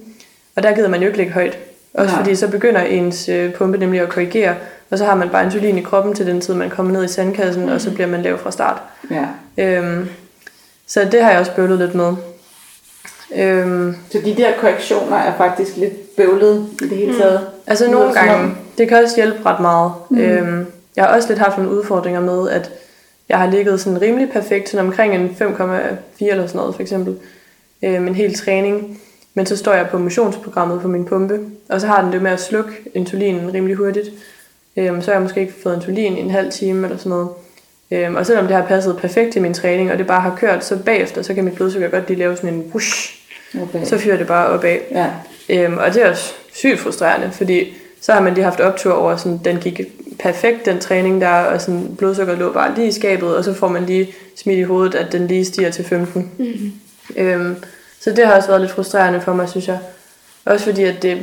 og 0.55 0.63
der 0.63 0.75
gider 0.75 0.89
man 0.89 1.01
jo 1.01 1.07
ikke 1.07 1.17
ligge 1.17 1.33
højt. 1.33 1.57
Også 1.93 2.15
Nej. 2.15 2.23
fordi 2.23 2.35
så 2.35 2.47
begynder 2.47 2.81
ens 2.81 3.29
øh, 3.29 3.53
pumpe 3.53 3.77
nemlig 3.77 4.01
at 4.01 4.09
korrigere, 4.09 4.55
og 4.89 4.97
så 4.97 5.05
har 5.05 5.15
man 5.15 5.29
bare 5.29 5.45
insulin 5.45 5.77
i 5.77 5.81
kroppen 5.81 6.15
til 6.15 6.27
den 6.27 6.41
tid, 6.41 6.53
man 6.53 6.69
kommer 6.69 6.91
ned 6.91 7.03
i 7.03 7.07
sandkassen, 7.07 7.69
og 7.69 7.81
så 7.81 7.93
bliver 7.93 8.07
man 8.07 8.21
lav 8.21 8.38
fra 8.38 8.51
start. 8.51 8.81
Ja. 9.12 9.25
Øhm, 9.57 10.09
så 10.93 11.07
det 11.12 11.23
har 11.23 11.31
jeg 11.31 11.39
også 11.39 11.55
bøvlet 11.55 11.79
lidt 11.79 11.95
med. 11.95 12.13
Øhm, 13.35 13.95
Så 14.09 14.21
de 14.25 14.35
der 14.38 14.51
korrektioner 14.59 15.17
er 15.17 15.38
faktisk 15.38 15.77
lidt 15.77 16.15
bøvlet 16.15 16.67
i 16.81 16.88
det 16.89 16.97
hele 16.97 17.17
taget. 17.17 17.47
altså 17.67 17.85
Lyder 17.85 17.97
nogle 18.00 18.13
gange, 18.13 18.55
det 18.77 18.88
kan 18.88 19.03
også 19.03 19.15
hjælpe 19.15 19.45
ret 19.45 19.59
meget. 19.62 19.91
Mm. 20.09 20.17
Øhm, 20.17 20.65
jeg 20.95 21.03
har 21.03 21.15
også 21.15 21.27
lidt 21.29 21.39
haft 21.39 21.57
nogle 21.57 21.71
udfordringer 21.71 22.21
med, 22.21 22.50
at 22.50 22.71
jeg 23.29 23.39
har 23.39 23.50
ligget 23.50 23.81
sådan 23.81 24.01
rimelig 24.01 24.31
perfekt, 24.31 24.69
sådan 24.69 24.85
omkring 24.85 25.15
en 25.15 25.35
5,4 25.41 26.31
eller 26.31 26.47
sådan 26.47 26.57
noget 26.57 26.75
for 26.75 26.81
eksempel. 26.81 27.15
Øhm, 27.83 28.07
en 28.07 28.15
hel 28.15 28.35
træning. 28.35 29.01
Men 29.33 29.45
så 29.45 29.57
står 29.57 29.73
jeg 29.73 29.88
på 29.91 29.97
motionsprogrammet 29.97 30.81
på 30.81 30.88
min 30.88 31.05
pumpe, 31.05 31.39
og 31.69 31.81
så 31.81 31.88
har 31.88 32.01
den 32.01 32.13
det 32.13 32.21
med 32.21 32.31
at 32.31 32.41
slukke 32.41 32.71
insulinen 32.93 33.53
rimelig 33.53 33.75
hurtigt. 33.75 34.07
Øhm, 34.77 35.01
så 35.01 35.12
har 35.12 35.13
jeg 35.13 35.21
måske 35.21 35.41
ikke 35.41 35.53
fået 35.63 35.75
insulin 35.75 36.17
i 36.17 36.21
en 36.21 36.31
halv 36.31 36.51
time 36.51 36.88
eller 36.88 36.97
sådan 36.97 37.09
noget. 37.09 37.29
Øhm, 37.93 38.15
og 38.15 38.25
selvom 38.25 38.47
det 38.47 38.55
har 38.55 38.65
passet 38.65 38.97
perfekt 38.97 39.35
i 39.35 39.39
min 39.39 39.53
træning, 39.53 39.91
og 39.91 39.97
det 39.97 40.07
bare 40.07 40.21
har 40.21 40.35
kørt, 40.39 40.65
så 40.65 40.77
bagefter, 40.77 41.21
så 41.21 41.33
kan 41.33 41.43
mit 41.43 41.53
blodsukker 41.53 41.89
godt 41.89 42.07
lige 42.07 42.19
lave 42.19 42.35
sådan 42.35 42.53
en 42.53 42.63
whoosh, 42.69 43.19
Okay. 43.62 43.85
så 43.85 43.97
fyrer 43.97 44.17
det 44.17 44.27
bare 44.27 44.47
opad. 44.47 44.77
Ja. 44.91 45.07
Øhm, 45.50 45.77
og 45.77 45.93
det 45.93 46.03
er 46.03 46.09
også 46.09 46.33
sygt 46.53 46.79
frustrerende, 46.79 47.31
fordi 47.31 47.73
så 48.01 48.13
har 48.13 48.21
man 48.21 48.33
lige 48.33 48.43
haft 48.43 48.59
optur 48.59 48.93
over, 48.93 49.15
sådan, 49.15 49.39
den 49.45 49.57
gik 49.57 49.81
perfekt, 50.19 50.65
den 50.65 50.79
træning 50.79 51.21
der, 51.21 51.29
og 51.29 51.62
sådan, 51.62 51.95
blodsukker 51.97 52.35
lå 52.35 52.51
bare 52.53 52.75
lige 52.75 52.88
i 52.88 52.91
skabet, 52.91 53.35
og 53.35 53.43
så 53.43 53.53
får 53.53 53.67
man 53.67 53.85
lige 53.85 54.13
smidt 54.35 54.59
i 54.59 54.63
hovedet, 54.63 54.95
at 54.95 55.12
den 55.12 55.27
lige 55.27 55.45
stiger 55.45 55.71
til 55.71 55.85
15. 55.85 56.31
Mm-hmm. 56.38 56.71
Øhm, 57.17 57.55
så 58.00 58.12
det 58.12 58.27
har 58.27 58.35
også 58.35 58.47
været 58.47 58.62
lidt 58.62 58.71
frustrerende 58.71 59.21
for 59.21 59.33
mig, 59.33 59.50
synes 59.50 59.67
jeg. 59.67 59.77
Også 60.45 60.65
fordi, 60.65 60.83
at 60.83 60.95
det, 61.01 61.21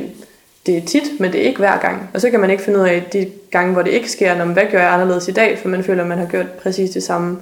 det 0.65 0.77
er 0.77 0.81
tit, 0.85 1.19
men 1.19 1.31
det 1.31 1.41
er 1.41 1.45
ikke 1.45 1.59
hver 1.59 1.77
gang. 1.79 2.09
Og 2.13 2.21
så 2.21 2.29
kan 2.29 2.39
man 2.39 2.49
ikke 2.49 2.63
finde 2.63 2.79
ud 2.79 2.83
af 2.85 3.03
de 3.13 3.27
gange, 3.51 3.73
hvor 3.73 3.81
det 3.81 3.91
ikke 3.91 4.11
sker, 4.11 4.35
når 4.37 4.45
man, 4.45 4.53
hvad 4.53 4.63
gør 4.71 4.79
jeg 4.79 4.93
anderledes 4.93 5.27
i 5.27 5.31
dag, 5.31 5.59
for 5.61 5.69
man 5.69 5.83
føler, 5.83 6.01
at 6.03 6.09
man 6.09 6.17
har 6.17 6.25
gjort 6.25 6.49
præcis 6.49 6.89
det 6.89 7.03
samme. 7.03 7.37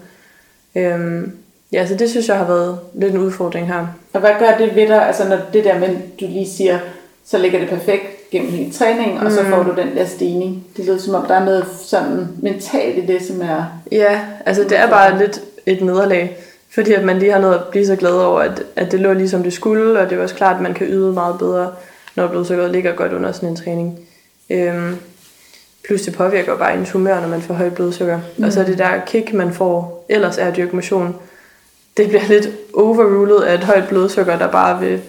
Øhm, 0.76 1.32
ja, 1.72 1.88
så 1.88 1.96
det 1.96 2.10
synes 2.10 2.28
jeg 2.28 2.38
har 2.38 2.46
været 2.46 2.80
lidt 2.94 3.14
en 3.14 3.20
udfordring 3.20 3.68
her. 3.68 3.88
Og 4.14 4.20
hvad 4.20 4.32
gør 4.40 4.58
det 4.66 4.76
ved 4.76 4.88
dig, 4.88 5.08
altså 5.08 5.30
når 5.30 5.38
det 5.54 5.64
der 5.64 5.80
med, 5.80 5.88
du 5.90 6.26
lige 6.26 6.50
siger, 6.50 6.80
så 7.26 7.38
ligger 7.38 7.60
det 7.60 7.70
perfekt 7.70 8.30
gennem 8.32 8.52
hele 8.52 8.72
træningen, 8.72 9.18
og 9.18 9.32
så 9.32 9.42
Mm. 9.44 9.50
får 9.50 9.64
du 9.64 9.82
den 9.82 9.96
der 9.98 10.06
stigning. 10.06 10.64
Det 10.78 10.86
lyder 10.86 10.98
som 10.98 11.16
om, 11.16 11.26
der 11.26 11.36
er 11.36 11.46
noget 11.46 11.66
sådan 11.86 12.28
mentalt 12.42 12.98
i 12.98 13.06
det, 13.06 13.22
som 13.22 13.42
er... 13.42 13.66
Ja, 13.92 14.20
altså 14.46 14.64
det 14.64 14.80
er 14.80 14.90
bare 14.90 15.18
lidt 15.18 15.42
et 15.66 15.82
nederlag. 15.82 16.38
Fordi 16.74 16.94
at 16.94 17.04
man 17.04 17.20
lige 17.20 17.32
har 17.32 17.40
noget 17.40 17.56
at 17.56 17.62
blive 17.72 17.86
så 17.86 17.96
glad 17.96 18.12
over, 18.12 18.40
at, 18.40 18.64
at 18.76 18.92
det 18.92 19.00
lå 19.00 19.14
ligesom 19.14 19.44
det 19.44 19.54
skulle, 19.54 20.00
og 20.00 20.10
det 20.10 20.18
er 20.18 20.24
også 20.24 20.36
klart, 20.36 20.56
at 20.56 20.62
man 20.62 20.74
kan 20.74 20.88
yde 20.88 21.14
meget 21.14 21.36
bedre, 21.40 21.72
når 22.20 22.28
blodsukkeret 22.28 22.72
ligger 22.72 22.94
godt 22.94 23.14
under 23.14 23.32
sådan 23.32 23.50
en 23.50 23.56
træning. 23.56 24.00
Øhm, 24.50 24.96
plus 25.86 26.02
det 26.02 26.14
påvirker 26.14 26.58
bare 26.58 26.78
ens 26.78 26.92
humør, 26.92 27.22
når 27.22 27.28
man 27.28 27.42
får 27.42 27.54
højt 27.54 27.76
blodsukker. 27.76 28.20
Mm. 28.38 28.44
Og 28.44 28.54
så 28.54 28.64
det 28.64 28.78
der 28.78 29.06
kick, 29.06 29.34
man 29.34 29.54
får 29.54 30.06
ellers 30.10 30.38
er 30.38 30.46
at 30.46 30.56
dyrke 30.56 30.76
motion, 30.76 31.16
det 31.98 32.08
bliver 32.08 32.28
lidt 32.28 32.50
overrulet 32.74 33.42
af 33.42 33.54
et 33.54 33.64
højt 33.64 33.88
blodsukker, 33.88 34.38
der 34.38 34.52
bare 34.52 34.80
vil 34.80 35.02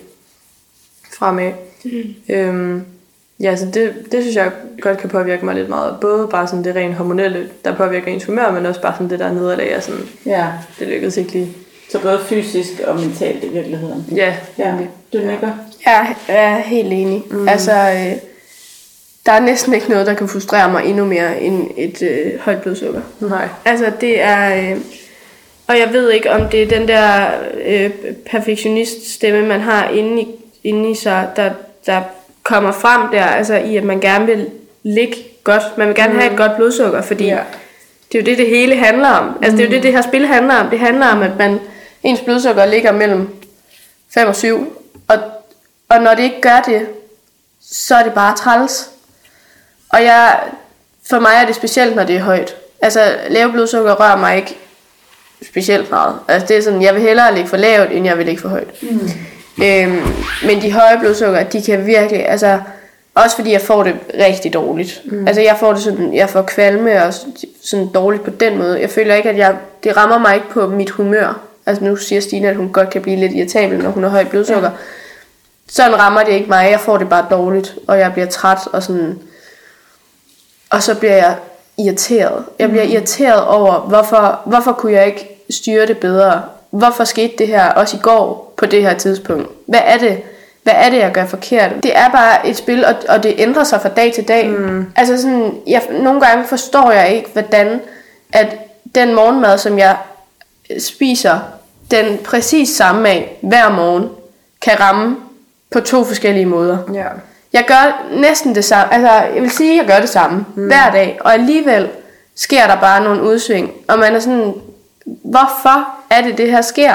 fremad. 1.18 1.52
Mm. 1.84 2.34
Øhm, 2.34 2.84
ja, 3.40 3.56
så 3.56 3.66
det, 3.66 3.94
det 4.12 4.22
synes 4.22 4.36
jeg 4.36 4.52
godt 4.80 4.98
kan 4.98 5.10
påvirke 5.10 5.44
mig 5.44 5.54
lidt 5.54 5.68
meget. 5.68 5.96
Både 6.00 6.28
bare 6.28 6.46
sådan 6.46 6.64
det 6.64 6.76
rent 6.76 6.94
hormonelle, 6.94 7.50
der 7.64 7.76
påvirker 7.76 8.06
ens 8.06 8.24
humør, 8.24 8.50
men 8.52 8.66
også 8.66 8.82
bare 8.82 8.94
sådan 8.94 9.10
det 9.10 9.18
der 9.18 9.32
nederlag, 9.32 9.72
er 9.72 9.80
sådan, 9.80 10.00
Ja, 10.26 10.52
det 10.78 10.88
lykkedes 10.88 11.16
ikke 11.16 11.32
lige. 11.32 11.56
Så 11.92 11.98
både 11.98 12.20
fysisk 12.28 12.80
og 12.86 13.00
mentalt 13.00 13.44
i 13.44 13.48
virkeligheden. 13.48 14.04
Ja, 14.16 14.34
Ja, 14.58 14.74
du 15.12 15.18
nikker. 15.18 15.50
Jeg 15.86 16.14
er 16.28 16.56
helt 16.58 16.92
enig. 16.92 17.22
Mm. 17.30 17.48
Altså, 17.48 17.72
øh, 17.72 18.12
der 19.26 19.32
er 19.32 19.40
næsten 19.40 19.74
ikke 19.74 19.88
noget, 19.90 20.06
der 20.06 20.14
kan 20.14 20.28
frustrere 20.28 20.70
mig 20.72 20.84
endnu 20.84 21.04
mere 21.04 21.40
end 21.40 21.70
et 21.76 22.02
øh, 22.02 22.40
højt 22.40 22.62
blodsukker. 22.62 23.00
nej. 23.20 23.48
Altså, 23.64 23.92
det 24.00 24.22
er... 24.22 24.70
Øh, 24.70 24.76
og 25.66 25.78
jeg 25.78 25.88
ved 25.92 26.10
ikke, 26.10 26.30
om 26.30 26.48
det 26.48 26.62
er 26.62 26.66
den 26.66 26.88
der 26.88 27.26
øh, 27.66 27.90
perfektioniststemme, 28.30 29.46
man 29.48 29.60
har 29.60 29.88
inde 29.88 30.22
i, 30.22 30.28
inde 30.64 30.90
i 30.90 30.94
sig, 30.94 31.28
der, 31.36 31.50
der 31.86 32.00
kommer 32.42 32.72
frem 32.72 33.00
der, 33.12 33.24
altså 33.24 33.54
i, 33.56 33.76
at 33.76 33.84
man 33.84 34.00
gerne 34.00 34.26
vil 34.26 34.46
ligge 34.82 35.16
godt. 35.44 35.62
Man 35.76 35.88
vil 35.88 35.96
gerne 35.96 36.12
mm. 36.12 36.18
have 36.18 36.30
et 36.32 36.36
godt 36.38 36.56
blodsukker, 36.56 37.02
fordi 37.02 37.24
Ja. 37.24 37.30
ja. 37.30 37.40
det 38.12 38.18
er 38.18 38.22
jo 38.22 38.26
det, 38.26 38.38
det 38.38 38.46
hele 38.46 38.76
handler 38.76 39.08
om. 39.08 39.38
Altså, 39.42 39.56
det 39.56 39.64
er 39.64 39.68
jo 39.68 39.74
det, 39.74 39.82
det 39.82 39.92
her 39.92 40.02
spil 40.02 40.26
handler 40.26 40.54
om. 40.54 40.70
Det 40.70 40.78
handler 40.78 41.06
om, 41.06 41.22
at 41.22 41.38
man, 41.38 41.58
ens 42.02 42.20
blodsukker 42.20 42.66
ligger 42.66 42.92
mellem 42.92 43.28
5 44.14 44.28
og 44.28 44.36
7, 44.36 44.76
og, 45.08 45.18
og 45.88 46.00
når 46.02 46.14
det 46.14 46.22
ikke 46.22 46.40
gør 46.40 46.62
det, 46.66 46.86
så 47.70 47.94
er 47.94 48.02
det 48.02 48.12
bare 48.12 48.36
træls. 48.36 48.90
Og 49.88 50.02
jeg, 50.02 50.40
for 51.10 51.18
mig 51.18 51.32
er 51.42 51.46
det 51.46 51.54
specielt, 51.54 51.96
når 51.96 52.04
det 52.04 52.16
er 52.16 52.20
højt. 52.20 52.56
Altså, 52.82 53.16
lave 53.28 53.52
blodsukker 53.52 53.94
rører 53.94 54.16
mig 54.16 54.36
ikke 54.36 54.56
specielt 55.46 55.90
meget. 55.90 56.18
Altså, 56.28 56.48
det 56.48 56.56
er 56.56 56.62
sådan, 56.62 56.82
jeg 56.82 56.94
vil 56.94 57.02
hellere 57.02 57.34
ligge 57.34 57.48
for 57.48 57.56
lavt, 57.56 57.92
end 57.92 58.06
jeg 58.06 58.18
vil 58.18 58.26
ligge 58.26 58.42
for 58.42 58.48
højt. 58.48 58.82
Mm. 58.82 59.10
Øhm, 59.64 60.06
men 60.46 60.62
de 60.62 60.72
høje 60.72 60.98
blodsukker, 60.98 61.42
de 61.42 61.62
kan 61.62 61.86
virkelig, 61.86 62.28
altså, 62.28 62.60
også 63.14 63.36
fordi 63.36 63.52
jeg 63.52 63.60
får 63.60 63.82
det 63.82 63.94
rigtig 64.18 64.52
dårligt. 64.52 65.02
Mm. 65.04 65.26
Altså, 65.26 65.42
jeg 65.42 65.56
får 65.60 65.72
det 65.72 65.82
sådan, 65.82 66.14
jeg 66.14 66.30
får 66.30 66.42
kvalme 66.42 67.04
og 67.04 67.14
sådan 67.64 67.88
dårligt 67.88 68.24
på 68.24 68.30
den 68.30 68.58
måde. 68.58 68.80
Jeg 68.80 68.90
føler 68.90 69.14
ikke, 69.14 69.30
at 69.30 69.36
jeg, 69.36 69.56
det 69.84 69.96
rammer 69.96 70.18
mig 70.18 70.34
ikke 70.34 70.50
på 70.50 70.66
mit 70.66 70.90
humør. 70.90 71.49
Altså, 71.70 71.84
nu 71.84 71.96
siger 71.96 72.20
Stine, 72.20 72.48
at 72.48 72.56
hun 72.56 72.72
godt 72.72 72.90
kan 72.90 73.02
blive 73.02 73.16
lidt 73.16 73.32
irritabel, 73.32 73.78
når 73.78 73.90
hun 73.90 74.02
har 74.02 74.10
højt 74.10 74.28
blodsukker. 74.28 74.70
Ja. 74.70 74.76
Sådan 75.68 75.98
rammer 75.98 76.22
det 76.22 76.32
ikke 76.32 76.48
mig. 76.48 76.68
Jeg 76.70 76.80
får 76.80 76.96
det 76.96 77.08
bare 77.08 77.26
dårligt, 77.30 77.74
og 77.86 77.98
jeg 77.98 78.12
bliver 78.12 78.26
træt 78.26 78.58
og 78.72 78.82
sådan... 78.82 79.18
Og 80.70 80.82
så 80.82 80.94
bliver 80.94 81.16
jeg 81.16 81.36
irriteret. 81.78 82.44
Jeg 82.58 82.70
bliver 82.70 82.84
irriteret 82.84 83.46
over, 83.46 83.80
hvorfor, 83.80 84.40
hvorfor 84.46 84.72
kunne 84.72 84.92
jeg 84.92 85.06
ikke 85.06 85.44
styre 85.50 85.86
det 85.86 85.98
bedre? 85.98 86.42
Hvorfor 86.70 87.04
skete 87.04 87.34
det 87.38 87.48
her 87.48 87.68
også 87.68 87.96
i 87.96 88.00
går 88.02 88.54
på 88.56 88.66
det 88.66 88.82
her 88.82 88.94
tidspunkt? 88.94 89.48
Hvad 89.66 89.80
er 89.84 89.98
det? 89.98 90.22
Hvad 90.62 90.72
er 90.76 90.90
det, 90.90 90.98
jeg 90.98 91.12
gør 91.12 91.26
forkert? 91.26 91.70
Det 91.82 91.96
er 91.96 92.08
bare 92.08 92.48
et 92.48 92.56
spil, 92.56 92.84
og, 92.84 92.94
og 93.08 93.22
det 93.22 93.34
ændrer 93.38 93.64
sig 93.64 93.80
fra 93.80 93.88
dag 93.88 94.12
til 94.14 94.28
dag. 94.28 94.48
Mm. 94.48 94.92
Altså 94.96 95.16
sådan, 95.16 95.54
jeg, 95.66 95.82
nogle 95.90 96.20
gange 96.20 96.46
forstår 96.46 96.90
jeg 96.90 97.14
ikke, 97.14 97.28
hvordan 97.32 97.80
at 98.32 98.56
den 98.94 99.14
morgenmad, 99.14 99.58
som 99.58 99.78
jeg 99.78 99.96
spiser, 100.78 101.38
den 101.90 102.18
præcis 102.24 102.68
samme 102.68 103.08
af 103.08 103.38
hver 103.42 103.70
morgen, 103.70 104.08
kan 104.62 104.80
ramme 104.80 105.16
på 105.70 105.80
to 105.80 106.04
forskellige 106.04 106.46
måder. 106.46 106.78
Ja. 106.94 107.06
Jeg 107.52 107.64
gør 107.66 108.06
næsten 108.20 108.54
det 108.54 108.64
samme. 108.64 108.94
Altså, 108.94 109.10
jeg 109.10 109.42
vil 109.42 109.50
sige, 109.50 109.70
at 109.72 109.76
jeg 109.76 109.94
gør 109.94 110.00
det 110.00 110.08
samme 110.08 110.46
mm. 110.54 110.66
hver 110.66 110.90
dag. 110.90 111.18
Og 111.20 111.32
alligevel 111.32 111.88
sker 112.34 112.66
der 112.66 112.80
bare 112.80 113.04
nogle 113.04 113.22
udsving. 113.22 113.70
Og 113.88 113.98
man 113.98 114.14
er 114.14 114.20
sådan, 114.20 114.54
hvorfor 115.04 115.88
er 116.10 116.22
det, 116.22 116.38
det 116.38 116.50
her 116.50 116.62
sker? 116.62 116.94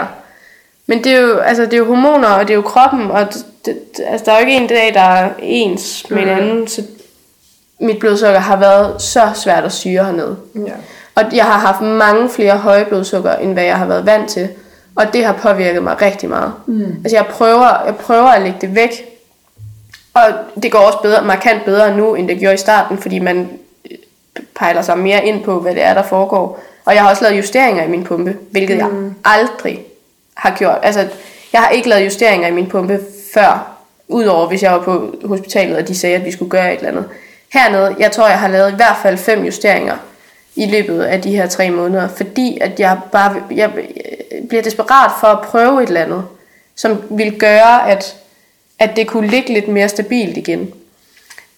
Men 0.87 1.03
det 1.03 1.11
er 1.11 1.21
jo, 1.21 1.37
altså, 1.37 1.63
det 1.63 1.73
er 1.73 1.77
jo 1.77 1.85
hormoner, 1.85 2.27
og 2.27 2.47
det 2.47 2.49
er 2.49 2.55
jo 2.55 2.61
kroppen. 2.61 3.11
Og 3.11 3.33
det, 3.33 3.45
det, 3.65 4.03
altså, 4.07 4.25
der 4.25 4.31
er 4.31 4.39
jo 4.39 4.45
ikke 4.47 4.57
en 4.57 4.67
dag, 4.67 4.93
der 4.93 5.01
er 5.01 5.29
ens 5.39 6.09
med 6.09 6.21
en 6.21 6.29
anden. 6.29 6.67
Så 6.67 6.81
mit 7.79 7.99
blodsukker 7.99 8.39
har 8.39 8.55
været 8.55 9.01
så 9.01 9.31
svært 9.35 9.63
at 9.63 9.71
syre 9.71 10.05
hernede. 10.05 10.37
Ja. 10.55 10.71
Og 11.15 11.23
jeg 11.35 11.45
har 11.45 11.59
haft 11.59 11.81
mange 11.81 12.29
flere 12.29 12.57
høje 12.57 12.85
blodsukker, 12.85 13.35
end 13.35 13.53
hvad 13.53 13.63
jeg 13.63 13.77
har 13.77 13.85
været 13.85 14.05
vant 14.05 14.29
til. 14.29 14.49
Og 14.95 15.13
det 15.13 15.25
har 15.25 15.33
påvirket 15.33 15.83
mig 15.83 16.01
rigtig 16.01 16.29
meget. 16.29 16.53
Mm. 16.65 16.95
Altså 17.03 17.17
jeg 17.17 17.25
prøver, 17.25 17.83
jeg 17.85 17.95
prøver 17.95 18.27
at 18.27 18.41
lægge 18.41 18.57
det 18.61 18.75
væk. 18.75 18.89
Og 20.13 20.21
det 20.63 20.71
går 20.71 20.79
også 20.79 20.99
bedre, 21.01 21.25
markant 21.25 21.65
bedre 21.65 21.97
nu, 21.97 22.15
end 22.15 22.27
det 22.27 22.39
gjorde 22.39 22.53
i 22.53 22.57
starten, 22.57 22.97
fordi 22.97 23.19
man 23.19 23.49
øh, 23.91 23.97
pejler 24.55 24.81
sig 24.81 24.97
mere 24.97 25.25
ind 25.25 25.43
på, 25.43 25.59
hvad 25.59 25.75
det 25.75 25.83
er, 25.83 25.93
der 25.93 26.03
foregår. 26.03 26.59
Og 26.85 26.93
jeg 26.93 27.01
har 27.01 27.09
også 27.09 27.23
lavet 27.23 27.37
justeringer 27.37 27.83
i 27.83 27.87
min 27.87 28.03
pumpe, 28.03 28.37
hvilket 28.51 28.77
mm. 28.77 29.05
jeg 29.05 29.13
aldrig 29.25 29.85
har 30.35 30.55
gjort. 30.57 30.77
Altså, 30.83 31.07
jeg 31.53 31.61
har 31.61 31.69
ikke 31.69 31.89
lavet 31.89 32.05
justeringer 32.05 32.47
i 32.47 32.51
min 32.51 32.67
pumpe 32.67 32.99
før, 33.33 33.77
udover 34.07 34.47
hvis 34.47 34.63
jeg 34.63 34.71
var 34.71 34.81
på 34.81 35.15
hospitalet, 35.25 35.77
og 35.77 35.87
de 35.87 35.95
sagde, 35.95 36.15
at 36.15 36.25
vi 36.25 36.31
skulle 36.31 36.51
gøre 36.51 36.73
et 36.73 36.77
eller 36.77 36.89
andet. 36.89 37.05
Hernede, 37.53 37.95
jeg 37.99 38.11
tror, 38.11 38.27
jeg 38.27 38.39
har 38.39 38.47
lavet 38.47 38.71
i 38.71 38.75
hvert 38.75 38.97
fald 39.01 39.17
fem 39.17 39.43
justeringer 39.45 39.95
i 40.55 40.65
løbet 40.65 41.01
af 41.01 41.21
de 41.21 41.35
her 41.35 41.47
tre 41.47 41.69
måneder, 41.69 42.07
fordi 42.07 42.57
at 42.61 42.79
jeg 42.79 42.99
bare 43.11 43.35
jeg 43.51 43.71
bliver 44.49 44.63
desperat 44.63 45.11
for 45.19 45.27
at 45.27 45.41
prøve 45.41 45.83
et 45.83 45.87
eller 45.87 46.01
andet, 46.03 46.23
som 46.75 47.01
vil 47.09 47.37
gøre, 47.39 47.89
at, 47.91 48.15
at 48.79 48.89
det 48.95 49.07
kunne 49.07 49.27
ligge 49.27 49.53
lidt 49.53 49.67
mere 49.67 49.89
stabilt 49.89 50.37
igen. 50.37 50.73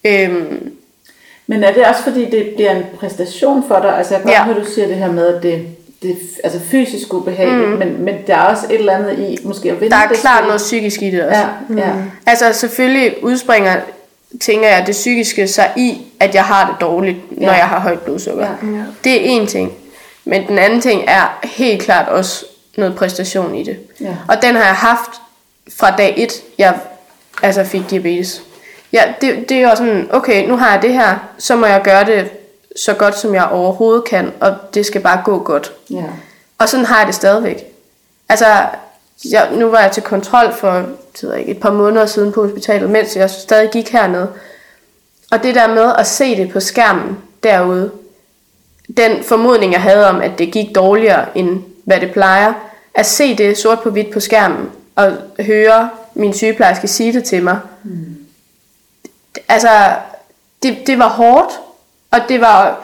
Øhm, 0.03 0.73
Men 1.47 1.63
er 1.63 1.73
det 1.73 1.85
også 1.85 2.03
fordi, 2.03 2.25
det 2.25 2.51
bliver 2.55 2.71
en 2.71 2.83
præstation 2.99 3.63
for 3.67 3.79
dig? 3.79 3.97
Altså 3.97 4.13
jeg 4.13 4.21
kan 4.21 4.31
Ja. 4.31 4.43
høre, 4.45 4.59
du 4.59 4.65
siger 4.65 4.87
det 4.87 4.95
her 4.95 5.11
med, 5.11 5.35
at 5.35 5.43
det, 5.43 5.65
det 6.01 6.11
er 6.11 6.15
altså 6.43 6.59
fysisk 6.59 7.13
ubehageligt, 7.13 7.69
mm. 7.69 7.77
men, 7.77 8.01
men 8.05 8.15
der 8.27 8.35
er 8.35 8.43
også 8.43 8.65
et 8.69 8.79
eller 8.79 8.93
andet 8.97 9.19
i 9.19 9.37
måske 9.43 9.71
at 9.71 9.81
vinde 9.81 9.95
der 9.95 10.01
er 10.01 10.07
det 10.07 10.17
klart 10.17 10.43
noget 10.43 10.57
psykisk 10.57 11.01
i 11.01 11.11
det 11.11 11.23
også. 11.25 11.41
Ja, 11.41 11.77
ja. 11.77 11.93
Altså 12.25 12.53
selvfølgelig 12.53 13.15
udspringer, 13.23 13.75
tænker 14.41 14.69
jeg, 14.69 14.83
det 14.87 14.91
psykiske 14.93 15.47
sig 15.47 15.71
i, 15.77 16.01
at 16.19 16.35
jeg 16.35 16.43
har 16.43 16.67
det 16.71 16.81
dårligt, 16.81 17.41
når 17.41 17.47
Ja. 17.51 17.57
jeg 17.57 17.67
har 17.67 17.79
højt 17.79 18.01
blodsukker. 18.01 18.43
Ja. 18.63 18.67
Ja. 18.77 18.83
Det 19.03 19.13
er 19.15 19.19
en 19.21 19.47
ting. 19.47 19.73
Men 20.25 20.47
den 20.47 20.57
anden 20.59 20.81
ting 20.81 21.03
er 21.07 21.39
helt 21.43 21.81
klart 21.81 22.07
også 22.09 22.45
noget 22.77 22.95
præstation 22.95 23.55
i 23.55 23.63
det. 23.63 23.77
Ja. 24.01 24.15
Og 24.27 24.41
den 24.41 24.55
har 24.55 24.63
jeg 24.65 24.75
haft 24.75 25.09
fra 25.77 25.91
dag 25.95 26.13
1, 26.17 26.31
jeg 26.57 26.75
altså 27.43 27.63
fik 27.63 27.89
diabetes. 27.89 28.41
Ja, 28.93 29.03
det, 29.21 29.49
det 29.49 29.57
er 29.57 29.61
jo 29.69 29.75
sådan, 29.75 30.07
okay, 30.11 30.47
nu 30.47 30.57
har 30.57 30.71
jeg 30.73 30.81
det 30.81 30.93
her, 30.93 31.15
så 31.37 31.55
må 31.55 31.65
jeg 31.65 31.81
gøre 31.83 32.05
det 32.05 32.29
så 32.75 32.93
godt, 32.93 33.17
som 33.19 33.35
jeg 33.35 33.45
overhovedet 33.45 34.03
kan, 34.03 34.31
og 34.39 34.55
det 34.73 34.85
skal 34.85 35.01
bare 35.01 35.21
gå 35.25 35.39
godt. 35.39 35.71
Ja. 35.89 36.03
Og 36.57 36.69
sådan 36.69 36.85
har 36.85 36.97
jeg 36.97 37.07
det 37.07 37.15
stadigvæk. 37.15 37.63
Altså, 38.29 38.45
jeg, 39.25 39.49
nu 39.51 39.69
var 39.69 39.79
jeg 39.79 39.91
til 39.91 40.03
kontrol 40.03 40.53
for 40.53 40.85
ved 41.21 41.31
jeg 41.31 41.39
ikke, 41.39 41.51
et 41.51 41.59
par 41.59 41.71
måneder 41.71 42.05
siden 42.05 42.31
på 42.31 42.43
hospitalet, 42.43 42.89
mens 42.89 43.15
jeg 43.15 43.29
stadig 43.29 43.69
gik 43.69 43.89
hernede. 43.89 44.29
Og 45.31 45.43
det 45.43 45.55
der 45.55 45.67
med 45.67 45.93
at 45.97 46.07
se 46.07 46.35
det 46.35 46.51
på 46.51 46.59
skærmen 46.59 47.17
derude, 47.43 47.91
den 48.97 49.23
formodning, 49.23 49.73
jeg 49.73 49.81
havde 49.81 50.09
om, 50.09 50.21
at 50.21 50.31
det 50.37 50.51
gik 50.51 50.75
dårligere, 50.75 51.37
end 51.37 51.63
hvad 51.83 51.99
det 51.99 52.11
plejer, 52.11 52.53
at 52.93 53.05
se 53.05 53.37
det 53.37 53.57
sort 53.57 53.79
på 53.79 53.89
hvidt 53.89 54.11
på 54.11 54.19
skærmen, 54.19 54.69
og 54.95 55.11
høre 55.39 55.89
min 56.13 56.33
sygeplejerske 56.33 56.87
sige 56.87 57.13
det 57.13 57.23
til 57.23 57.43
mig, 57.43 57.59
mm. 57.83 58.17
altså, 59.47 59.69
det, 60.63 60.77
det 60.87 60.99
var 60.99 61.09
hårdt, 61.09 61.53
og 62.11 62.19
det 62.29 62.41
var, 62.41 62.83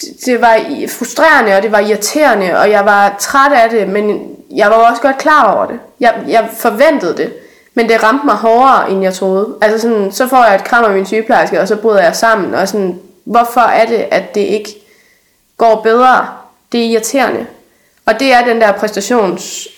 det, 0.00 0.08
det 0.26 0.40
var 0.40 0.60
frustrerende, 0.88 1.56
og 1.56 1.62
det 1.62 1.72
var 1.72 1.78
irriterende, 1.78 2.58
og 2.58 2.70
jeg 2.70 2.84
var 2.84 3.16
træt 3.20 3.52
af 3.52 3.70
det, 3.70 3.88
men 3.88 4.36
jeg 4.50 4.70
var 4.70 4.78
jo 4.78 4.84
også 4.84 5.02
godt 5.02 5.18
klar 5.18 5.54
over 5.54 5.66
det. 5.66 5.80
Jeg, 6.00 6.24
jeg 6.28 6.48
forventede 6.52 7.16
det, 7.16 7.32
men 7.74 7.88
det 7.88 8.02
ramte 8.02 8.26
mig 8.26 8.34
hårdere, 8.34 8.90
end 8.90 9.02
jeg 9.02 9.14
troede. 9.14 9.56
Altså 9.60 9.78
sådan, 9.78 10.12
så 10.12 10.28
får 10.28 10.44
jeg 10.44 10.54
et 10.54 10.64
kram 10.64 10.84
af 10.84 10.90
min 10.90 11.06
sygeplejerske, 11.06 11.60
og 11.60 11.68
så 11.68 11.76
bryder 11.76 12.02
jeg 12.02 12.16
sammen, 12.16 12.54
og 12.54 12.68
sådan, 12.68 13.00
hvorfor 13.24 13.60
er 13.60 13.86
det, 13.86 14.06
at 14.10 14.34
det 14.34 14.40
ikke 14.40 14.76
går 15.56 15.80
bedre? 15.82 16.28
Det 16.72 16.80
er 16.80 16.90
irriterende. 16.90 17.46
Og 18.06 18.20
det 18.20 18.32
er 18.32 18.44
den 18.44 18.60
der 18.60 18.72
præstations... 18.72 19.68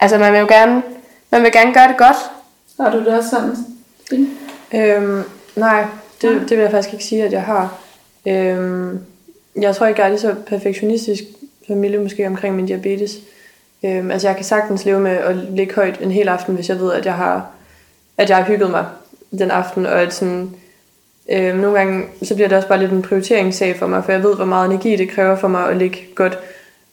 Altså 0.00 0.18
man 0.18 0.32
vil 0.32 0.40
jo 0.40 0.46
gerne, 0.46 0.82
man 1.30 1.42
vil 1.42 1.52
gerne 1.52 1.74
gøre 1.74 1.88
det 1.88 1.96
godt. 1.96 2.16
Har 2.80 2.90
du 2.90 2.98
det 2.98 3.06
også 3.18 3.30
sådan? 3.30 3.56
Øhm, 4.74 5.22
nej, 5.56 5.84
det, 6.22 6.40
det 6.40 6.50
vil 6.50 6.58
jeg 6.58 6.70
faktisk 6.70 6.92
ikke 6.92 7.04
sige, 7.04 7.24
at 7.24 7.32
jeg 7.32 7.42
har. 7.42 7.78
Øhm, 8.26 9.00
jeg 9.60 9.76
tror 9.76 9.86
ikke, 9.86 10.00
jeg 10.00 10.06
er 10.06 10.10
lige 10.10 10.20
så 10.20 10.34
perfektionistisk 10.46 11.22
familie 11.66 11.98
måske 11.98 12.26
omkring 12.26 12.56
min 12.56 12.66
diabetes. 12.66 13.18
Øhm, 13.84 14.10
altså 14.10 14.28
jeg 14.28 14.36
kan 14.36 14.44
sagtens 14.44 14.84
leve 14.84 15.00
med 15.00 15.10
at 15.10 15.36
ligge 15.36 15.74
højt 15.74 16.00
en 16.00 16.10
hel 16.10 16.28
aften, 16.28 16.54
hvis 16.54 16.68
jeg 16.68 16.80
ved, 16.80 16.92
at 16.92 17.06
jeg 17.06 17.14
har, 17.14 17.46
at 18.18 18.28
jeg 18.28 18.36
har 18.36 18.44
hygget 18.44 18.70
mig 18.70 18.86
den 19.38 19.50
aften, 19.50 19.86
og 19.86 20.00
at 20.02 20.14
sådan, 20.14 20.50
øhm, 21.28 21.56
nogle 21.56 21.78
gange, 21.78 22.04
så 22.22 22.34
bliver 22.34 22.48
det 22.48 22.56
også 22.56 22.68
bare 22.68 22.80
lidt 22.80 22.92
en 22.92 23.02
prioriteringssag 23.02 23.76
for 23.76 23.86
mig, 23.86 24.04
for 24.04 24.12
jeg 24.12 24.22
ved, 24.22 24.36
hvor 24.36 24.44
meget 24.44 24.70
energi 24.70 24.96
det 24.96 25.10
kræver 25.10 25.36
for 25.36 25.48
mig 25.48 25.68
at 25.68 25.76
ligge 25.76 25.98
godt. 26.14 26.38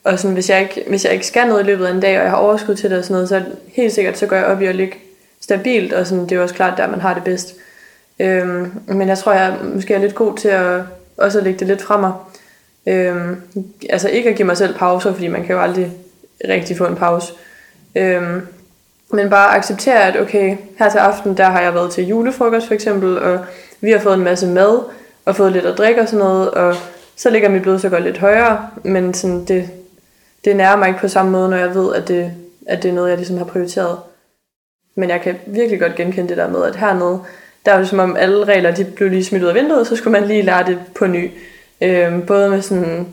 Og 0.03 0.19
sådan, 0.19 0.33
hvis, 0.33 0.49
jeg 0.49 0.61
ikke, 0.61 0.83
hvis 0.89 1.05
jeg 1.05 1.13
ikke 1.13 1.27
skal 1.27 1.47
noget 1.47 1.63
i 1.63 1.65
løbet 1.65 1.85
af 1.85 1.91
en 1.91 1.99
dag, 1.99 2.17
og 2.17 2.23
jeg 2.23 2.31
har 2.31 2.37
overskud 2.37 2.75
til 2.75 2.89
det 2.89 2.97
og 2.97 3.03
sådan 3.03 3.13
noget, 3.13 3.29
så 3.29 3.43
helt 3.67 3.93
sikkert, 3.93 4.17
så 4.17 4.25
går 4.25 4.35
jeg 4.35 4.45
op 4.45 4.61
i 4.61 4.65
at 4.65 4.75
ligge 4.75 4.97
stabilt, 5.41 5.93
og 5.93 6.07
sådan, 6.07 6.23
det 6.23 6.31
er 6.31 6.35
jo 6.35 6.41
også 6.41 6.55
klart, 6.55 6.77
der 6.77 6.87
man 6.87 7.01
har 7.01 7.13
det 7.13 7.23
bedst. 7.23 7.55
Øhm, 8.19 8.71
men 8.87 9.07
jeg 9.07 9.17
tror, 9.17 9.33
jeg 9.33 9.55
måske 9.73 9.93
er 9.93 9.99
lidt 9.99 10.15
god 10.15 10.37
til 10.37 10.47
at 10.47 10.81
også 11.17 11.37
at 11.37 11.43
lægge 11.43 11.59
det 11.59 11.67
lidt 11.67 11.81
fra 11.81 11.97
mig. 11.97 12.13
Øhm, 12.85 13.41
altså 13.89 14.09
ikke 14.09 14.29
at 14.29 14.35
give 14.35 14.45
mig 14.45 14.57
selv 14.57 14.77
pauser, 14.77 15.13
fordi 15.13 15.27
man 15.27 15.45
kan 15.45 15.55
jo 15.55 15.61
aldrig 15.61 15.91
rigtig 16.49 16.77
få 16.77 16.85
en 16.85 16.95
pause. 16.95 17.33
Øhm, 17.95 18.47
men 19.13 19.29
bare 19.29 19.57
acceptere, 19.57 20.03
at 20.03 20.21
okay, 20.21 20.57
her 20.79 20.89
til 20.89 20.97
aften, 20.97 21.37
der 21.37 21.43
har 21.43 21.61
jeg 21.61 21.73
været 21.73 21.91
til 21.91 22.07
julefrokost 22.07 22.67
for 22.67 22.73
eksempel, 22.73 23.17
og 23.19 23.39
vi 23.81 23.91
har 23.91 23.99
fået 23.99 24.13
en 24.13 24.23
masse 24.23 24.47
mad, 24.47 24.79
og 25.25 25.35
fået 25.35 25.51
lidt 25.51 25.65
at 25.65 25.77
drikke 25.77 26.01
og 26.01 26.07
sådan 26.07 26.25
noget, 26.25 26.51
og 26.51 26.75
så 27.15 27.29
ligger 27.29 27.49
mit 27.49 27.61
blodsukker 27.61 27.99
lidt 27.99 28.17
højere, 28.17 28.69
men 28.83 29.13
sådan 29.13 29.45
det, 29.45 29.69
det 30.45 30.55
nærmer 30.55 30.77
mig 30.77 30.87
ikke 30.87 30.99
på 30.99 31.07
samme 31.07 31.31
måde, 31.31 31.49
når 31.49 31.57
jeg 31.57 31.75
ved, 31.75 31.95
at 31.95 32.07
det, 32.07 32.31
at 32.67 32.83
det 32.83 32.89
er 32.89 32.93
noget, 32.93 33.09
jeg 33.09 33.17
ligesom 33.17 33.37
har 33.37 33.45
prioriteret. 33.45 33.97
Men 34.95 35.09
jeg 35.09 35.21
kan 35.21 35.35
virkelig 35.45 35.79
godt 35.79 35.95
genkende 35.95 36.29
det 36.29 36.37
der 36.37 36.49
med, 36.49 36.63
at 36.63 36.75
hernede, 36.75 37.19
der 37.65 37.73
er 37.73 37.77
det 37.77 37.89
som 37.89 37.99
om 37.99 38.15
alle 38.15 38.45
regler, 38.45 38.71
de 38.71 38.85
blev 38.85 39.09
lige 39.09 39.25
smidt 39.25 39.43
ud 39.43 39.47
af 39.47 39.55
vinduet, 39.55 39.87
så 39.87 39.95
skulle 39.95 40.19
man 40.19 40.27
lige 40.27 40.41
lære 40.41 40.65
det 40.65 40.79
på 40.95 41.07
ny. 41.07 41.31
Øhm, 41.81 42.25
både 42.25 42.49
med 42.49 42.61
sådan 42.61 43.07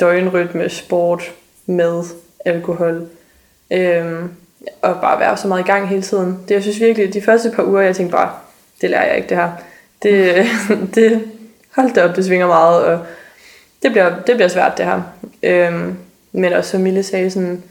døgnrytme, 0.00 0.68
sport, 0.68 1.32
mad, 1.66 2.04
alkohol, 2.44 3.08
øhm, 3.70 4.30
og 4.82 5.00
bare 5.00 5.20
være 5.20 5.36
så 5.36 5.48
meget 5.48 5.60
i 5.60 5.66
gang 5.66 5.88
hele 5.88 6.02
tiden. 6.02 6.38
Det, 6.48 6.54
jeg 6.54 6.62
synes 6.62 6.80
virkelig, 6.80 7.14
de 7.14 7.22
første 7.22 7.50
par 7.50 7.62
uger, 7.64 7.80
jeg 7.80 7.96
tænkte 7.96 8.12
bare, 8.16 8.30
det 8.80 8.90
lærer 8.90 9.06
jeg 9.06 9.16
ikke 9.16 9.28
det 9.28 9.36
her. 9.36 9.50
Det, 10.02 10.46
det 10.94 11.22
hold 11.76 11.94
da 11.94 12.04
op, 12.04 12.16
det 12.16 12.24
svinger 12.24 12.46
meget, 12.46 12.84
og 12.84 12.98
det 13.82 13.92
bliver, 13.92 14.22
det 14.26 14.36
bliver 14.36 14.48
svært 14.48 14.78
det 14.78 14.86
her. 14.86 15.02
Øhm, 15.42 15.96
men 16.32 16.52
også 16.52 16.70
som 16.70 16.80
Mille 16.80 17.02
sagde, 17.02 17.30
sådan, 17.30 17.62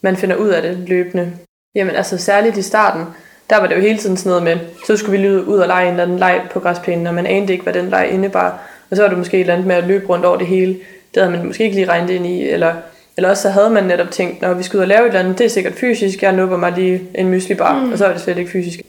man 0.00 0.16
finder 0.16 0.36
ud 0.36 0.48
af 0.48 0.62
det 0.62 0.76
løbende. 0.76 1.32
Jamen 1.74 1.94
altså 1.94 2.18
særligt 2.18 2.56
i 2.56 2.62
starten, 2.62 3.04
der 3.50 3.60
var 3.60 3.66
det 3.66 3.76
jo 3.76 3.80
hele 3.80 3.98
tiden 3.98 4.16
sådan 4.16 4.30
noget 4.30 4.42
med, 4.42 4.58
så 4.86 4.96
skulle 4.96 5.18
vi 5.18 5.26
lyde 5.26 5.44
ud 5.46 5.58
og 5.58 5.66
lege 5.66 5.84
en 5.84 5.90
eller 5.90 6.02
anden 6.02 6.18
leg 6.18 6.42
på 6.52 6.60
græsplænen, 6.60 7.06
og 7.06 7.14
man 7.14 7.26
anede 7.26 7.52
ikke, 7.52 7.62
hvad 7.62 7.72
den 7.72 7.90
leg 7.90 8.08
indebar. 8.12 8.60
Og 8.90 8.96
så 8.96 9.02
var 9.02 9.08
det 9.08 9.18
måske 9.18 9.36
et 9.36 9.40
eller 9.40 9.54
andet 9.54 9.66
med 9.66 9.76
at 9.76 9.84
løbe 9.84 10.06
rundt 10.06 10.24
over 10.24 10.36
det 10.36 10.46
hele. 10.46 10.72
Det 11.14 11.22
havde 11.22 11.36
man 11.36 11.46
måske 11.46 11.64
ikke 11.64 11.76
lige 11.76 11.88
regnet 11.88 12.10
ind 12.10 12.26
i, 12.26 12.48
eller, 12.48 12.74
eller 13.16 13.30
også 13.30 13.42
så 13.42 13.48
havde 13.48 13.70
man 13.70 13.84
netop 13.84 14.10
tænkt, 14.10 14.42
når 14.42 14.54
vi 14.54 14.62
skal 14.62 14.76
ud 14.76 14.82
og 14.82 14.88
lave 14.88 15.00
et 15.00 15.06
eller 15.06 15.20
andet, 15.20 15.38
det 15.38 15.44
er 15.44 15.48
sikkert 15.48 15.74
fysisk, 15.74 16.22
jeg 16.22 16.32
nupper 16.32 16.56
mig 16.56 16.72
lige 16.72 17.02
en 17.14 17.28
mysli 17.28 17.54
bar, 17.54 17.84
mm. 17.84 17.92
og 17.92 17.98
så 17.98 18.06
er 18.06 18.12
det 18.12 18.20
slet 18.20 18.38
ikke 18.38 18.50
fysisk. 18.50 18.80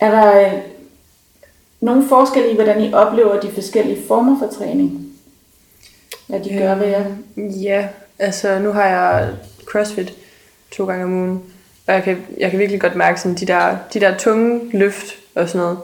Er 0.00 0.10
der 0.10 0.40
øh, 0.40 0.52
nogle 1.80 2.08
forskel 2.08 2.42
i, 2.50 2.54
hvordan 2.54 2.80
I 2.80 2.92
oplever 2.92 3.40
de 3.40 3.50
forskellige 3.50 3.98
former 4.08 4.38
for 4.38 4.58
træning? 4.58 5.12
Hvad 6.26 6.40
de 6.40 6.58
gør 6.58 6.74
ved 6.74 6.86
jer? 6.86 7.04
Ja, 7.36 7.88
altså 8.18 8.58
nu 8.58 8.72
har 8.72 8.86
jeg 8.86 9.28
CrossFit 9.64 10.12
to 10.70 10.86
gange 10.86 11.04
om 11.04 11.12
ugen, 11.12 11.42
og 11.86 11.94
jeg 11.94 12.02
kan, 12.02 12.18
jeg 12.38 12.50
kan 12.50 12.58
virkelig 12.58 12.80
godt 12.80 12.96
mærke 12.96 13.20
sådan 13.20 13.36
de 13.36 13.46
der, 13.46 13.76
de 13.94 14.00
der 14.00 14.16
tunge 14.16 14.60
løft 14.72 15.14
og 15.34 15.48
sådan 15.48 15.60
noget. 15.60 15.78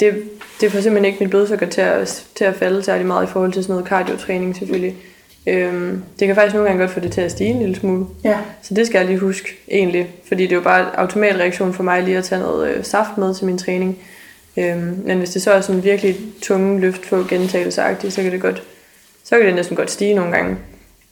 Det, 0.00 0.30
det 0.60 0.72
får 0.72 0.80
simpelthen 0.80 1.04
ikke 1.04 1.24
mit 1.24 1.30
blodsukker 1.30 1.66
til 1.66 1.80
at, 1.80 2.24
til 2.34 2.44
at 2.44 2.54
falde 2.54 2.82
særlig 2.82 3.06
meget 3.06 3.26
i 3.26 3.30
forhold 3.30 3.52
til 3.52 3.62
sådan 3.62 3.72
noget 3.72 3.88
cardio-træning 3.88 4.56
selvfølgelig. 4.56 4.96
Øhm, 5.46 6.02
det 6.18 6.26
kan 6.26 6.34
faktisk 6.34 6.54
nogle 6.54 6.68
gange 6.68 6.82
godt 6.82 6.90
få 6.90 7.00
det 7.00 7.12
til 7.12 7.20
at 7.20 7.30
stige 7.30 7.50
en 7.50 7.58
lille 7.58 7.76
smule. 7.76 8.06
Ja. 8.24 8.38
Så 8.62 8.74
det 8.74 8.86
skal 8.86 8.98
jeg 8.98 9.06
lige 9.06 9.18
huske 9.18 9.48
egentlig. 9.70 10.08
Fordi 10.28 10.42
det 10.42 10.52
er 10.52 10.56
jo 10.56 10.62
bare 10.62 10.80
en 10.80 10.86
automatreaktion 10.94 11.74
for 11.74 11.82
mig 11.82 12.02
lige 12.02 12.18
at 12.18 12.24
tage 12.24 12.40
noget 12.40 12.70
øh, 12.70 12.84
saft 12.84 13.18
med 13.18 13.34
til 13.34 13.46
min 13.46 13.58
træning. 13.58 13.98
Øhm, 14.56 15.02
men 15.04 15.18
hvis 15.18 15.30
det 15.30 15.42
så 15.42 15.52
er 15.52 15.60
sådan 15.60 15.84
virkelig 15.84 16.16
tunge 16.42 16.80
løft 16.80 17.08
på 17.08 17.24
gentagelser 17.28 17.94
så 18.08 18.22
kan 18.22 18.32
det 18.32 18.40
godt, 18.40 18.62
så 19.24 19.36
kan 19.36 19.46
det 19.46 19.54
næsten 19.54 19.76
godt 19.76 19.90
stige 19.90 20.14
nogle 20.14 20.32
gange. 20.32 20.56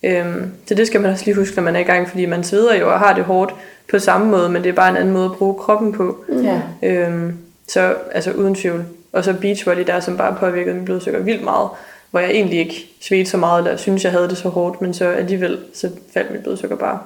Øhm, 0.03 0.51
så 0.67 0.75
det 0.75 0.87
skal 0.87 1.01
man 1.01 1.11
også 1.11 1.25
lige 1.25 1.35
huske, 1.35 1.57
når 1.57 1.63
man 1.63 1.77
er 1.77 1.81
i 1.81 1.83
gang, 1.83 2.09
fordi 2.09 2.27
man 2.27 2.45
sveder 2.45 2.75
jo 2.75 2.93
og 2.93 2.99
har 2.99 3.15
det 3.15 3.25
hårdt 3.25 3.55
på 3.91 3.99
samme 3.99 4.31
måde, 4.31 4.49
men 4.49 4.63
det 4.63 4.69
er 4.69 4.73
bare 4.73 4.91
en 4.91 4.97
anden 4.97 5.15
måde 5.15 5.25
at 5.25 5.33
bruge 5.33 5.55
kroppen 5.55 5.93
på. 5.93 6.25
Ja. 6.43 6.61
Øhm, 6.83 7.33
så 7.69 7.95
altså 8.13 8.33
uden 8.33 8.55
tvivl. 8.55 8.85
Og 9.13 9.25
så 9.25 9.35
beachvolley 9.41 9.87
der, 9.87 10.01
som 10.01 10.17
bare 10.17 10.37
påvirkede 10.41 10.75
min 10.75 10.85
blodsukker 10.85 11.21
vildt 11.21 11.45
meget, 11.45 11.69
hvor 12.17 12.21
jeg 12.21 12.31
egentlig 12.31 12.59
ikke 12.59 12.89
svedte 13.01 13.31
så 13.31 13.37
meget, 13.37 13.59
eller 13.59 13.77
synes 13.77 14.05
jeg 14.05 14.13
havde 14.13 14.29
det 14.29 14.39
så 14.39 14.49
hårdt, 14.49 14.81
men 14.83 14.95
så 14.95 15.05
alligevel, 15.05 15.59
så 15.75 15.91
faldt 16.15 16.31
mit 16.31 16.43
blodsukker 16.43 16.77
bare. 16.77 16.99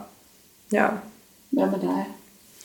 Ja. 0.73 0.87
Hvad 1.51 1.67
med 1.67 1.79
dig? 1.81 2.05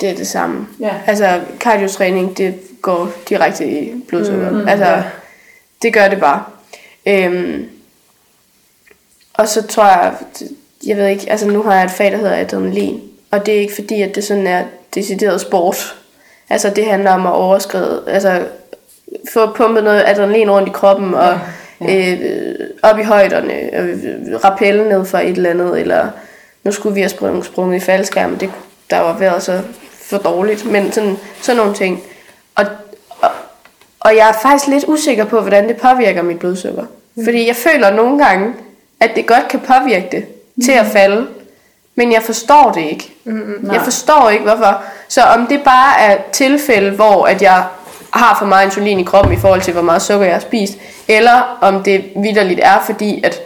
Det 0.01 0.09
er 0.09 0.15
det 0.15 0.27
samme. 0.27 0.67
Ja. 0.79 0.93
Altså, 1.07 1.41
kardiotræning, 1.59 2.37
det 2.37 2.55
går 2.81 3.11
direkte 3.29 3.67
i 3.67 3.93
blodsukker. 4.07 4.49
Mm, 4.49 4.57
Mm, 4.57 4.67
altså, 4.67 4.85
ja. 4.85 4.95
ja. 4.97 5.03
det 5.81 5.93
gør 5.93 6.07
det 6.07 6.19
bare. 6.19 6.43
Øhm, 7.05 7.69
og 9.33 9.47
så 9.47 9.67
tror 9.67 9.85
jeg, 9.85 10.13
jeg 10.87 10.97
ved 10.97 11.07
ikke, 11.07 11.29
altså 11.31 11.47
nu 11.47 11.61
har 11.63 11.73
jeg 11.75 11.85
et 11.85 11.91
fag, 11.91 12.11
der 12.11 12.17
hedder 12.17 12.35
adrenalin. 12.35 13.01
Og 13.31 13.45
det 13.45 13.55
er 13.55 13.59
ikke 13.59 13.75
fordi, 13.75 14.01
at 14.01 14.15
det 14.15 14.23
sådan 14.23 14.47
er 14.47 14.63
decideret 14.95 15.41
sport. 15.41 15.95
Altså 16.49 16.69
det 16.69 16.85
handler 16.85 17.11
om 17.11 17.27
at 17.27 17.33
overskride, 17.33 18.03
altså 18.07 18.47
få 19.33 19.53
pumpet 19.53 19.83
noget 19.83 20.03
adrenalin 20.05 20.51
rundt 20.51 20.69
i 20.69 20.71
kroppen, 20.71 21.13
og 21.13 21.23
Ja. 21.27 21.39
Øh, 21.81 22.55
op 22.83 22.99
i 22.99 23.03
højderne, 23.03 23.75
øh, 23.75 23.97
rappelle 24.43 24.89
ned 24.89 25.05
for 25.05 25.17
et 25.17 25.29
eller 25.29 25.49
andet, 25.49 25.79
eller 25.79 26.07
nu 26.63 26.71
skulle 26.71 26.95
vi 26.95 27.01
have 27.01 27.09
sprunget, 27.09 27.45
sprunget 27.45 27.77
i 27.77 27.79
faldskærm, 27.79 28.37
det, 28.37 28.49
der 28.89 28.99
var 28.99 29.17
været 29.17 29.43
så 29.43 29.61
for 29.91 30.17
dårligt, 30.17 30.71
men 30.71 30.91
sådan, 30.91 31.17
sådan 31.41 31.57
nogle 31.57 31.73
ting. 31.73 32.03
Og, 32.55 32.65
og, 33.09 33.29
og 33.99 34.15
jeg 34.15 34.29
er 34.29 34.33
faktisk 34.41 34.67
lidt 34.67 34.85
usikker 34.87 35.25
på, 35.25 35.41
hvordan 35.41 35.67
det 35.67 35.77
påvirker 35.77 36.21
mit 36.21 36.39
blodsukker. 36.39 36.83
Mm. 37.15 37.23
Fordi 37.23 37.47
jeg 37.47 37.55
føler 37.55 37.89
nogle 37.89 38.25
gange, 38.25 38.53
at 38.99 39.11
det 39.15 39.27
godt 39.27 39.47
kan 39.47 39.59
påvirke 39.59 40.07
det 40.11 40.25
til 40.65 40.71
at 40.71 40.85
falde, 40.85 41.27
men 41.95 42.11
jeg 42.11 42.21
forstår 42.23 42.71
det 42.71 42.81
ikke. 42.81 43.13
Mm, 43.23 43.69
jeg 43.73 43.81
forstår 43.81 44.29
ikke, 44.29 44.43
hvorfor. 44.43 44.83
Så 45.07 45.21
om 45.21 45.47
det 45.47 45.61
bare 45.63 45.99
er 45.99 46.17
tilfælde, 46.31 46.91
hvor 46.91 47.25
at 47.25 47.41
jeg 47.41 47.63
har 48.13 48.35
for 48.39 48.45
meget 48.45 48.65
insulin 48.65 48.99
i 48.99 49.03
kroppen 49.03 49.33
i 49.33 49.37
forhold 49.37 49.61
til, 49.61 49.73
hvor 49.73 49.81
meget 49.81 50.01
sukker 50.01 50.25
jeg 50.25 50.35
har 50.35 50.39
spist, 50.39 50.77
eller 51.07 51.57
om 51.61 51.83
det 51.83 52.03
vidderligt 52.15 52.59
er, 52.63 52.83
fordi 52.85 53.21
at 53.23 53.41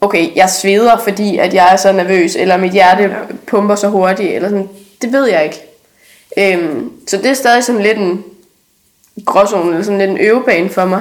okay, 0.00 0.36
jeg 0.36 0.50
sveder, 0.50 0.98
fordi 0.98 1.38
at 1.38 1.54
jeg 1.54 1.72
er 1.72 1.76
så 1.76 1.92
nervøs, 1.92 2.36
eller 2.36 2.56
mit 2.56 2.72
hjerte 2.72 3.02
ja. 3.02 3.08
pumper 3.46 3.74
så 3.74 3.88
hurtigt, 3.88 4.34
eller 4.34 4.48
sådan, 4.48 4.68
det 5.02 5.12
ved 5.12 5.26
jeg 5.26 5.44
ikke. 5.44 5.62
Øhm, 6.38 6.92
så 7.06 7.16
det 7.16 7.26
er 7.26 7.34
stadig 7.34 7.64
sådan 7.64 7.82
lidt 7.82 7.98
en 7.98 8.24
gråzone, 9.26 9.70
eller 9.70 9.82
sådan 9.82 9.98
lidt 9.98 10.10
en 10.10 10.18
øvebane 10.18 10.68
for 10.68 10.84
mig. 10.84 11.00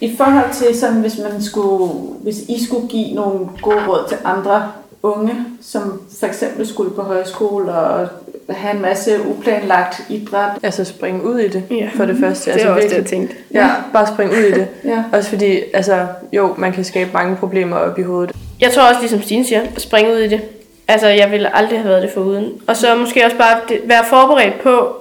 I 0.00 0.16
forhold 0.16 0.52
til 0.54 0.80
sådan, 0.80 1.00
hvis 1.00 1.18
man 1.18 1.42
skulle, 1.42 1.92
hvis 2.22 2.38
I 2.38 2.64
skulle 2.66 2.88
give 2.88 3.14
nogle 3.14 3.48
gode 3.62 3.86
råd 3.88 4.08
til 4.08 4.18
andre 4.24 4.72
unge, 5.02 5.34
som 5.62 6.02
for 6.20 6.26
eksempel 6.26 6.66
skulle 6.66 6.90
på 6.90 7.02
højskole 7.02 7.72
og 7.72 8.08
have 8.54 8.74
en 8.74 8.82
masse 8.82 9.20
uplanlagt 9.26 10.02
idræt. 10.08 10.50
Altså 10.62 10.84
springe 10.84 11.22
ud 11.22 11.38
i 11.38 11.48
det, 11.48 11.62
Ja. 11.70 11.88
for 11.96 12.04
det 12.04 12.16
første. 12.20 12.44
Det 12.44 12.52
altså 12.52 12.68
er 12.68 12.72
også 12.72 12.88
det, 12.88 12.96
jeg 12.96 13.06
tænkte. 13.06 13.36
Ja, 13.54 13.70
bare 13.92 14.06
springe 14.06 14.32
ud 14.32 14.42
i 14.42 14.50
det. 14.52 14.68
Ja. 14.84 15.04
Også 15.12 15.30
fordi, 15.30 15.60
altså, 15.74 16.06
jo, 16.32 16.54
man 16.58 16.72
kan 16.72 16.84
skabe 16.84 17.10
mange 17.12 17.36
problemer 17.36 17.76
op 17.76 17.98
i 17.98 18.02
hovedet. 18.02 18.32
Jeg 18.60 18.70
tror 18.72 18.82
også, 18.82 19.00
ligesom 19.00 19.22
Stine 19.22 19.44
siger, 19.46 19.60
at 19.76 19.80
springe 19.82 20.12
ud 20.12 20.18
i 20.18 20.28
det. 20.28 20.40
Altså, 20.88 21.08
jeg 21.08 21.30
ville 21.30 21.56
aldrig 21.56 21.78
have 21.78 21.88
været 21.88 22.02
det 22.02 22.10
foruden. 22.10 22.52
Og 22.66 22.76
så 22.76 22.94
måske 22.94 23.24
også 23.24 23.36
bare 23.36 23.60
være 23.84 24.04
forberedt 24.04 24.60
på, 24.60 24.96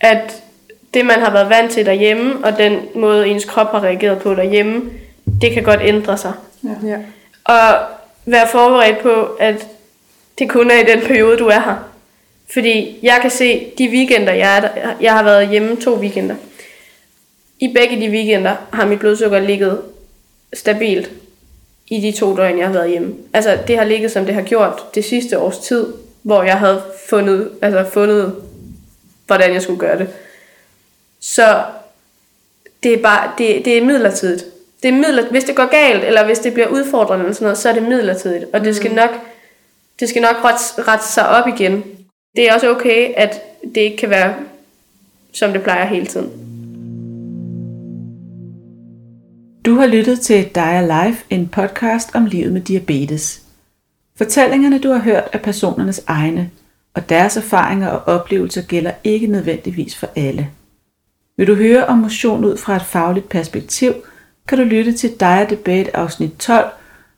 at 0.00 0.42
det, 0.94 1.06
man 1.06 1.20
har 1.20 1.32
været 1.32 1.50
vant 1.50 1.72
til 1.72 1.86
derhjemme, 1.86 2.44
og 2.44 2.58
den 2.58 2.78
måde, 2.94 3.28
ens 3.28 3.44
krop 3.44 3.70
har 3.70 3.80
reageret 3.84 4.18
på 4.18 4.34
derhjemme, 4.34 4.82
det 5.40 5.52
kan 5.52 5.62
godt 5.62 5.80
ændre 5.82 6.16
sig. 6.18 6.32
Ja. 6.64 6.96
Og 7.44 7.74
være 8.26 8.48
forberedt 8.48 8.98
på, 8.98 9.24
at 9.40 9.66
det 10.38 10.48
kun 10.50 10.70
er 10.70 10.74
i 10.74 10.92
den 10.96 11.00
periode, 11.06 11.36
du 11.36 11.46
er 11.46 11.60
her. 11.60 11.76
Fordi 12.52 12.98
jeg 13.02 13.18
kan 13.22 13.30
se, 13.30 13.66
de 13.78 13.88
weekender, 13.88 14.32
jeg, 14.32 14.56
er 14.56 14.60
der, 14.60 14.94
jeg 15.00 15.12
har 15.12 15.22
været 15.22 15.48
hjemme 15.48 15.76
to 15.76 15.94
weekender. 15.94 16.34
I 17.58 17.72
begge 17.74 18.00
de 18.00 18.10
weekender 18.10 18.56
har 18.72 18.86
mit 18.86 18.98
blodsukker 18.98 19.40
ligget 19.40 19.82
stabilt 20.52 21.10
i 21.86 22.00
de 22.00 22.12
to 22.12 22.36
døgn, 22.36 22.58
jeg 22.58 22.66
har 22.66 22.72
været 22.72 22.90
hjemme. 22.90 23.14
Altså, 23.32 23.58
det 23.66 23.78
har 23.78 23.84
ligget, 23.84 24.10
som 24.10 24.24
det 24.24 24.34
har 24.34 24.42
gjort 24.42 24.94
det 24.94 25.04
sidste 25.04 25.38
års 25.38 25.58
tid, 25.58 25.86
hvor 26.22 26.42
jeg 26.42 26.58
havde 26.58 26.82
fundet, 27.08 27.50
altså 27.62 27.84
fundet, 27.92 28.34
hvordan 29.26 29.54
jeg 29.54 29.62
skulle 29.62 29.80
gøre 29.80 29.98
det. 29.98 30.08
Så 31.20 31.62
det 32.82 32.92
er 32.92 33.02
bare, 33.02 33.32
det, 33.38 33.64
det 33.64 33.78
er 33.78 33.84
midlertidigt. 33.84 34.44
Det 34.82 34.88
er 34.88 34.92
midler, 34.92 35.30
hvis 35.30 35.44
det 35.44 35.56
går 35.56 35.66
galt, 35.66 36.04
eller 36.04 36.24
hvis 36.24 36.38
det 36.38 36.52
bliver 36.54 36.68
udfordrende 36.68 37.24
eller 37.24 37.34
sådan 37.34 37.44
noget, 37.44 37.58
så 37.58 37.68
er 37.68 37.72
det 37.72 37.82
midlertidigt. 37.82 38.44
Og 38.52 38.60
det 38.60 38.76
skal 38.76 38.94
nok, 38.94 39.10
det 40.00 40.08
skal 40.08 40.22
nok 40.22 40.44
rette, 40.44 40.82
rette 40.82 41.06
sig 41.06 41.28
op 41.28 41.48
igen. 41.48 41.84
Det 42.36 42.48
er 42.48 42.54
også 42.54 42.70
okay, 42.70 43.12
at 43.16 43.40
det 43.74 43.80
ikke 43.80 43.96
kan 43.96 44.10
være, 44.10 44.34
som 45.32 45.52
det 45.52 45.62
plejer 45.62 45.86
hele 45.86 46.06
tiden. 46.06 46.30
Du 49.64 49.74
har 49.74 49.86
lyttet 49.86 50.20
til 50.20 50.50
Dig 50.54 50.88
Life, 51.04 51.24
en 51.30 51.48
podcast 51.48 52.14
om 52.14 52.26
livet 52.26 52.52
med 52.52 52.60
diabetes. 52.60 53.42
Fortællingerne, 54.16 54.78
du 54.78 54.88
har 54.90 54.98
hørt, 54.98 55.28
er 55.32 55.38
personernes 55.38 56.04
egne, 56.06 56.50
og 56.94 57.08
deres 57.08 57.36
erfaringer 57.36 57.88
og 57.88 58.14
oplevelser 58.14 58.62
gælder 58.62 58.92
ikke 59.04 59.26
nødvendigvis 59.26 59.96
for 59.96 60.08
alle. 60.16 60.50
Vil 61.36 61.46
du 61.46 61.54
høre 61.54 61.86
om 61.86 61.98
motion 61.98 62.44
ud 62.44 62.56
fra 62.56 62.76
et 62.76 62.82
fagligt 62.82 63.28
perspektiv, 63.28 63.92
kan 64.48 64.58
du 64.58 64.64
lytte 64.64 64.92
til 64.92 65.20
Dig 65.20 65.46
Debate 65.50 65.96
afsnit 65.96 66.30
12, 66.38 66.70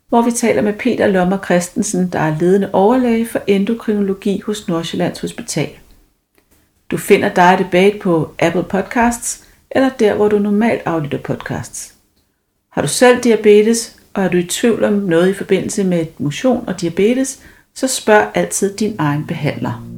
hvor 0.09 0.23
vi 0.23 0.31
taler 0.31 0.63
med 0.63 0.73
Peter 0.73 1.07
Lommer 1.07 1.39
Christensen, 1.45 2.09
der 2.09 2.19
er 2.19 2.39
ledende 2.41 2.71
overlæge 2.73 3.27
for 3.27 3.41
endokrinologi 3.47 4.41
hos 4.41 4.69
Nordsjællands 4.69 5.21
Hospital. 5.21 5.71
Du 6.91 6.97
finder 6.97 7.29
Dire 7.29 7.65
Debate 7.65 7.99
på 7.99 8.35
Apple 8.39 8.63
Podcasts 8.63 9.45
eller 9.71 9.89
der, 9.89 10.15
hvor 10.15 10.29
du 10.29 10.39
normalt 10.39 10.83
aflytter 10.85 11.19
podcasts. 11.19 11.95
Har 12.73 12.83
du 12.83 12.89
selv 12.89 13.23
diabetes, 13.23 13.97
og 14.15 14.25
er 14.25 14.29
du 14.29 14.37
i 14.37 14.47
tvivl 14.47 14.85
om 14.85 14.93
noget 14.93 15.29
i 15.29 15.35
forbindelse 15.35 15.85
med 15.85 16.07
motion 16.19 16.65
og 16.69 16.81
diabetes, 16.81 17.41
så 17.75 17.87
spørg 17.87 18.31
altid 18.35 18.77
din 18.77 18.97
egen 18.99 19.27
behandler. 19.27 19.96